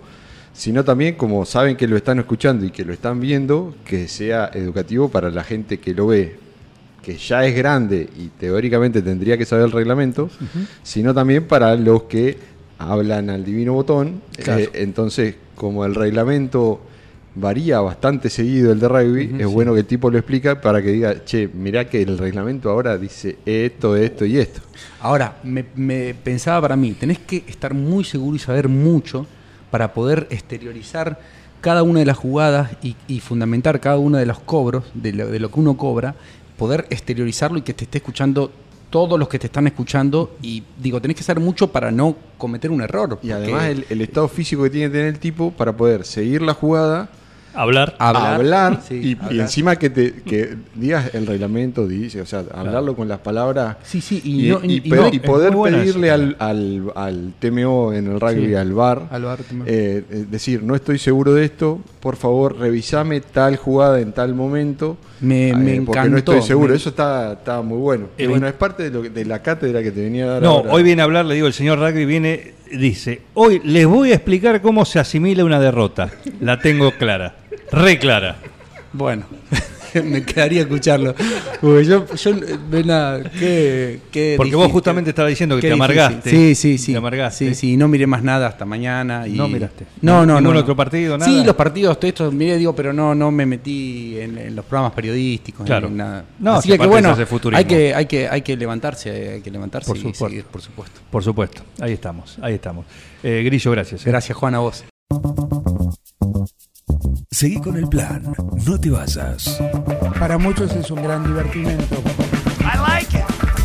sino 0.53 0.85
también 0.85 1.15
como 1.15 1.45
saben 1.45 1.77
que 1.77 1.87
lo 1.87 1.97
están 1.97 2.19
escuchando 2.19 2.65
y 2.65 2.71
que 2.71 2.85
lo 2.85 2.93
están 2.93 3.21
viendo, 3.21 3.75
que 3.85 4.09
sea 4.09 4.51
educativo 4.53 5.09
para 5.09 5.31
la 5.31 5.45
gente 5.45 5.79
que 5.79 5.95
lo 5.95 6.09
ve, 6.09 6.37
que 7.03 7.17
ya 7.17 7.45
es 7.47 7.55
grande 7.55 8.09
y 8.19 8.29
teóricamente 8.29 9.03
tendría 9.03 9.39
que 9.39 9.45
saber 9.45 9.67
el 9.67 9.73
reglamento, 9.73 10.29
sino 10.83 11.15
también 11.15 11.47
para 11.47 11.75
los 11.77 12.05
que 12.05 12.37
hablan 12.79 13.31
al 13.31 13.45
divino 13.45 13.75
botón. 13.75 14.23
Claro. 14.43 14.61
Eh, 14.61 14.71
entonces, 14.75 15.37
como 15.55 15.85
el 15.85 15.95
reglamento 15.95 16.81
varía 17.35 17.81
bastante 17.81 18.29
seguido 18.29 18.73
el 18.73 18.81
de 18.81 18.89
rugby, 18.89 19.37
es 19.39 19.47
bueno 19.47 19.73
que 19.73 19.81
el 19.81 19.87
tipo 19.87 20.11
lo 20.11 20.19
explica 20.19 20.61
para 20.61 20.83
que 20.83 20.91
diga, 20.91 21.25
che, 21.25 21.49
mirá 21.49 21.89
que 21.89 22.03
el 22.03 22.19
reglamento 22.19 22.71
ahora 22.71 22.99
dice 22.99 23.39
esto, 23.47 23.97
esto 23.97 24.25
y 24.27 24.39
esto. 24.39 24.61
Ahora, 25.01 25.39
me, 25.45 25.65
me 25.77 26.15
pensaba 26.15 26.63
para 26.63 26.77
mí, 26.77 26.93
tenés 26.93 27.21
que 27.21 27.45
estar 27.47 27.73
muy 27.73 28.05
seguro 28.05 28.37
y 28.37 28.41
saber 28.41 28.69
mucho 28.69 29.27
para 29.71 29.93
poder 29.95 30.27
exteriorizar 30.31 31.21
cada 31.61 31.83
una 31.83 32.01
de 32.01 32.07
las 32.07 32.17
jugadas 32.17 32.71
y, 32.83 32.97
y 33.07 33.21
fundamentar 33.21 33.81
cada 33.81 33.99
uno 33.99 34.19
de 34.19 34.27
los 34.27 34.39
cobros, 34.41 34.85
de 34.95 35.13
lo, 35.13 35.29
de 35.29 35.39
lo 35.39 35.51
que 35.51 35.61
uno 35.61 35.77
cobra, 35.77 36.15
poder 36.57 36.87
exteriorizarlo 36.91 37.59
y 37.59 37.63
que 37.63 37.75
te 37.75 37.85
esté 37.85 37.99
escuchando 37.99 38.51
todos 38.91 39.19
los 39.19 39.29
que 39.29 39.39
te 39.39 39.47
están 39.47 39.67
escuchando 39.67 40.37
y 40.43 40.65
digo, 40.79 41.01
tenés 41.01 41.17
que 41.17 41.23
saber 41.23 41.43
mucho 41.43 41.69
para 41.69 41.91
no 41.91 42.17
cometer 42.37 42.71
un 42.71 42.83
error. 42.83 43.19
Y 43.23 43.31
además 43.31 43.67
el, 43.67 43.87
el 43.89 44.01
estado 44.01 44.27
físico 44.29 44.65
que 44.65 44.71
tiene 44.71 44.89
que 44.89 44.93
tener 44.93 45.07
el 45.07 45.19
tipo 45.21 45.53
para 45.53 45.77
poder 45.77 46.05
seguir 46.05 46.43
la 46.43 46.55
jugada, 46.55 47.09
Hablar. 47.55 47.97
Hablar, 47.99 48.35
hablar, 48.35 48.81
sí, 48.87 49.17
y, 49.31 49.39
encima 49.41 49.77
que 49.77 49.91
te 49.91 50.13
que 50.23 50.55
digas 50.75 51.15
el 51.15 51.27
reglamento, 51.27 51.87
dice, 51.87 52.21
o 52.21 52.27
sea, 52.27 52.45
hablarlo 52.55 52.95
con 52.95 53.09
las 53.09 53.19
palabras 53.19 53.77
Sí, 53.83 54.01
sí, 54.01 54.21
y 54.25 54.47
y, 54.47 54.51
no- 54.51 54.61
y 54.63 54.73
y 54.75 54.81
pe- 54.83 54.97
no- 54.97 55.09
y 55.13 55.17
es 55.17 55.23
poder 55.23 55.55
pedirle 55.57 56.11
al, 56.11 56.37
al, 56.39 56.93
al 56.95 57.33
TMO 57.39 57.93
en 57.93 58.07
el 58.13 58.21
rugby, 58.21 58.47
Sí. 58.49 58.55
al 58.55 58.73
VAR, 58.73 59.09
Al 59.11 59.23
también. 59.23 59.63
eh, 59.67 60.05
eh, 60.11 60.25
decir, 60.31 60.63
no 60.63 60.75
estoy 60.75 60.99
seguro 60.99 61.35
de 61.35 61.45
esto, 61.45 61.81
por 62.01 62.17
favor, 62.17 62.57
revisame 62.59 63.21
tal 63.21 63.57
jugada 63.57 64.01
en 64.01 64.13
tal 64.13 64.35
momento. 64.35 64.97
Me- 65.21 65.51
eh, 65.51 65.55
me 65.55 65.81
Porque 65.83 66.01
no 66.01 66.07
encantó, 66.17 66.33
estoy 66.33 66.43
seguro, 66.47 66.71
me- 66.71 66.77
eso 66.77 66.91
está, 66.91 67.33
está 67.35 67.61
muy 67.63 67.79
bueno. 67.79 68.07
Y 68.17 68.23
Eh, 68.23 68.27
bueno, 68.29 68.47
es 68.47 68.55
parte 68.55 68.85
de, 68.85 68.91
lo 68.91 69.03
que- 69.03 69.11
de 69.11 69.25
la 69.25 69.43
cátedra 69.43 69.83
que 69.83 69.91
te 69.91 70.01
venía 70.03 70.25
a 70.25 70.29
dar 70.35 70.43
No, 70.43 70.51
ahora. 70.59 70.73
hoy 70.73 70.83
viene 70.83 71.03
a 71.03 71.05
hablar, 71.05 71.25
le 71.27 71.35
digo, 71.35 71.47
el 71.47 71.53
señor 71.53 71.79
Rugby 71.79 72.05
viene, 72.07 72.55
dice, 72.73 73.21
hoy 73.35 73.61
les 73.65 73.87
voy 73.87 74.13
a 74.13 74.15
explicar 74.15 74.63
cómo 74.63 74.85
se 74.85 74.99
asimila 74.99 75.45
una 75.45 75.61
derrota. 75.61 76.11
La 76.41 76.59
tengo 76.61 76.93
clara, 76.93 77.35
re 77.73 77.99
clara. 77.99 78.37
Bueno, 78.93 79.25
me 80.05 80.25
quedaría 80.25 80.63
escucharlo. 80.63 81.15
Porque 81.61 81.85
yo, 81.85 82.05
yo 82.15 82.35
nada, 82.85 83.23
qué, 83.39 84.01
qué 84.11 84.35
Porque 84.37 84.57
vos 84.57 84.71
justamente 84.73 85.11
estabas 85.11 85.31
diciendo 85.31 85.55
que 85.57 85.63
Qué 85.63 85.69
te 85.69 85.75
difícil. 85.75 85.99
amargaste. 86.01 86.31
Sí, 86.31 86.55
sí, 86.57 86.79
sí. 86.79 86.93
Te 86.93 86.99
amargaste. 86.99 87.49
Sí, 87.51 87.55
sí, 87.55 87.77
no 87.77 87.87
miré 87.87 88.07
más 88.09 88.23
nada 88.25 88.49
hasta 88.49 88.65
mañana. 88.65 89.29
Y... 89.29 89.33
No 89.35 89.47
miraste. 89.49 89.87
No, 90.03 90.27
no, 90.27 90.41
¿Ningún 90.41 90.55
no. 90.55 90.61
otro 90.61 90.75
partido, 90.75 91.17
nada? 91.17 91.31
Sí, 91.31 91.45
los 91.45 91.55
partidos, 91.55 92.01
todo 92.01 92.09
esto 92.09 92.33
miré, 92.33 92.57
digo, 92.57 92.75
pero 92.75 92.93
no, 92.93 93.15
no 93.15 93.31
me 93.31 93.47
metí 93.47 94.19
en, 94.19 94.39
en 94.39 94.57
los 94.57 94.65
programas 94.65 94.93
periodísticos. 94.93 95.65
Claro. 95.65 95.89
ni 95.89 95.97
nada. 95.97 96.25
No, 96.41 96.55
Así 96.55 96.69
que, 96.71 96.79
que 96.79 96.87
bueno, 96.89 97.17
hay 97.53 97.65
que, 97.65 97.95
hay, 97.95 98.07
que, 98.07 98.29
hay 98.29 98.43
que 98.43 98.57
levantarse, 98.57 99.35
hay 99.35 99.41
que 99.41 99.51
levantarse 99.53 99.87
Por 99.87 99.97
y 99.97 100.01
supuesto. 100.01 100.29
seguir, 100.29 100.45
por 100.47 100.63
supuesto. 100.63 101.01
Por 101.11 101.23
supuesto, 101.23 101.63
ahí 101.81 101.93
estamos, 101.93 102.39
ahí 102.43 102.55
estamos. 102.55 102.87
Eh, 103.23 103.43
Grillo, 103.45 103.71
gracias. 103.71 104.05
eh. 104.05 104.11
Gracias, 104.11 104.37
Juan, 104.37 104.55
a 104.57 104.59
vos. 104.59 104.85
Seguí 107.33 107.61
con 107.61 107.77
el 107.77 107.87
plan. 107.89 108.23
No 108.67 108.81
te 108.81 108.91
vayas. 108.91 109.57
Para 110.19 110.37
muchos 110.37 110.73
es 110.73 110.91
un 110.91 111.01
gran 111.01 111.23
divertimento. 111.25 112.03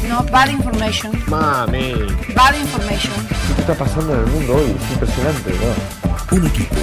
No, 0.08 0.24
bad 0.26 0.50
information. 0.50 1.12
Mami, 1.26 1.94
Bad 2.36 2.60
information. 2.60 3.14
¿qué 3.56 3.62
está 3.62 3.74
pasando 3.74 4.14
en 4.14 4.20
el 4.20 4.28
mundo 4.28 4.56
hoy? 4.58 4.70
Es 4.70 4.92
impresionante, 4.92 5.52
¿no? 5.52 6.38
Un 6.38 6.46
equipo. 6.46 6.76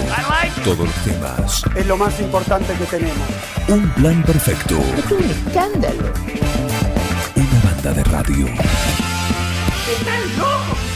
Todos 0.64 0.78
los 0.80 0.94
temas. 1.04 1.62
Es 1.76 1.86
lo 1.86 1.96
más 1.96 2.18
importante 2.18 2.74
que 2.74 2.84
tenemos. 2.86 3.28
Un 3.68 3.88
plan 3.90 4.20
perfecto. 4.24 4.76
Es 4.98 5.12
un 5.12 5.30
escándalo. 5.30 6.12
Una 7.36 7.60
banda 7.64 7.92
de 7.92 8.04
radio. 8.04 8.46
¡Están 8.46 10.36
locos! 10.36 10.91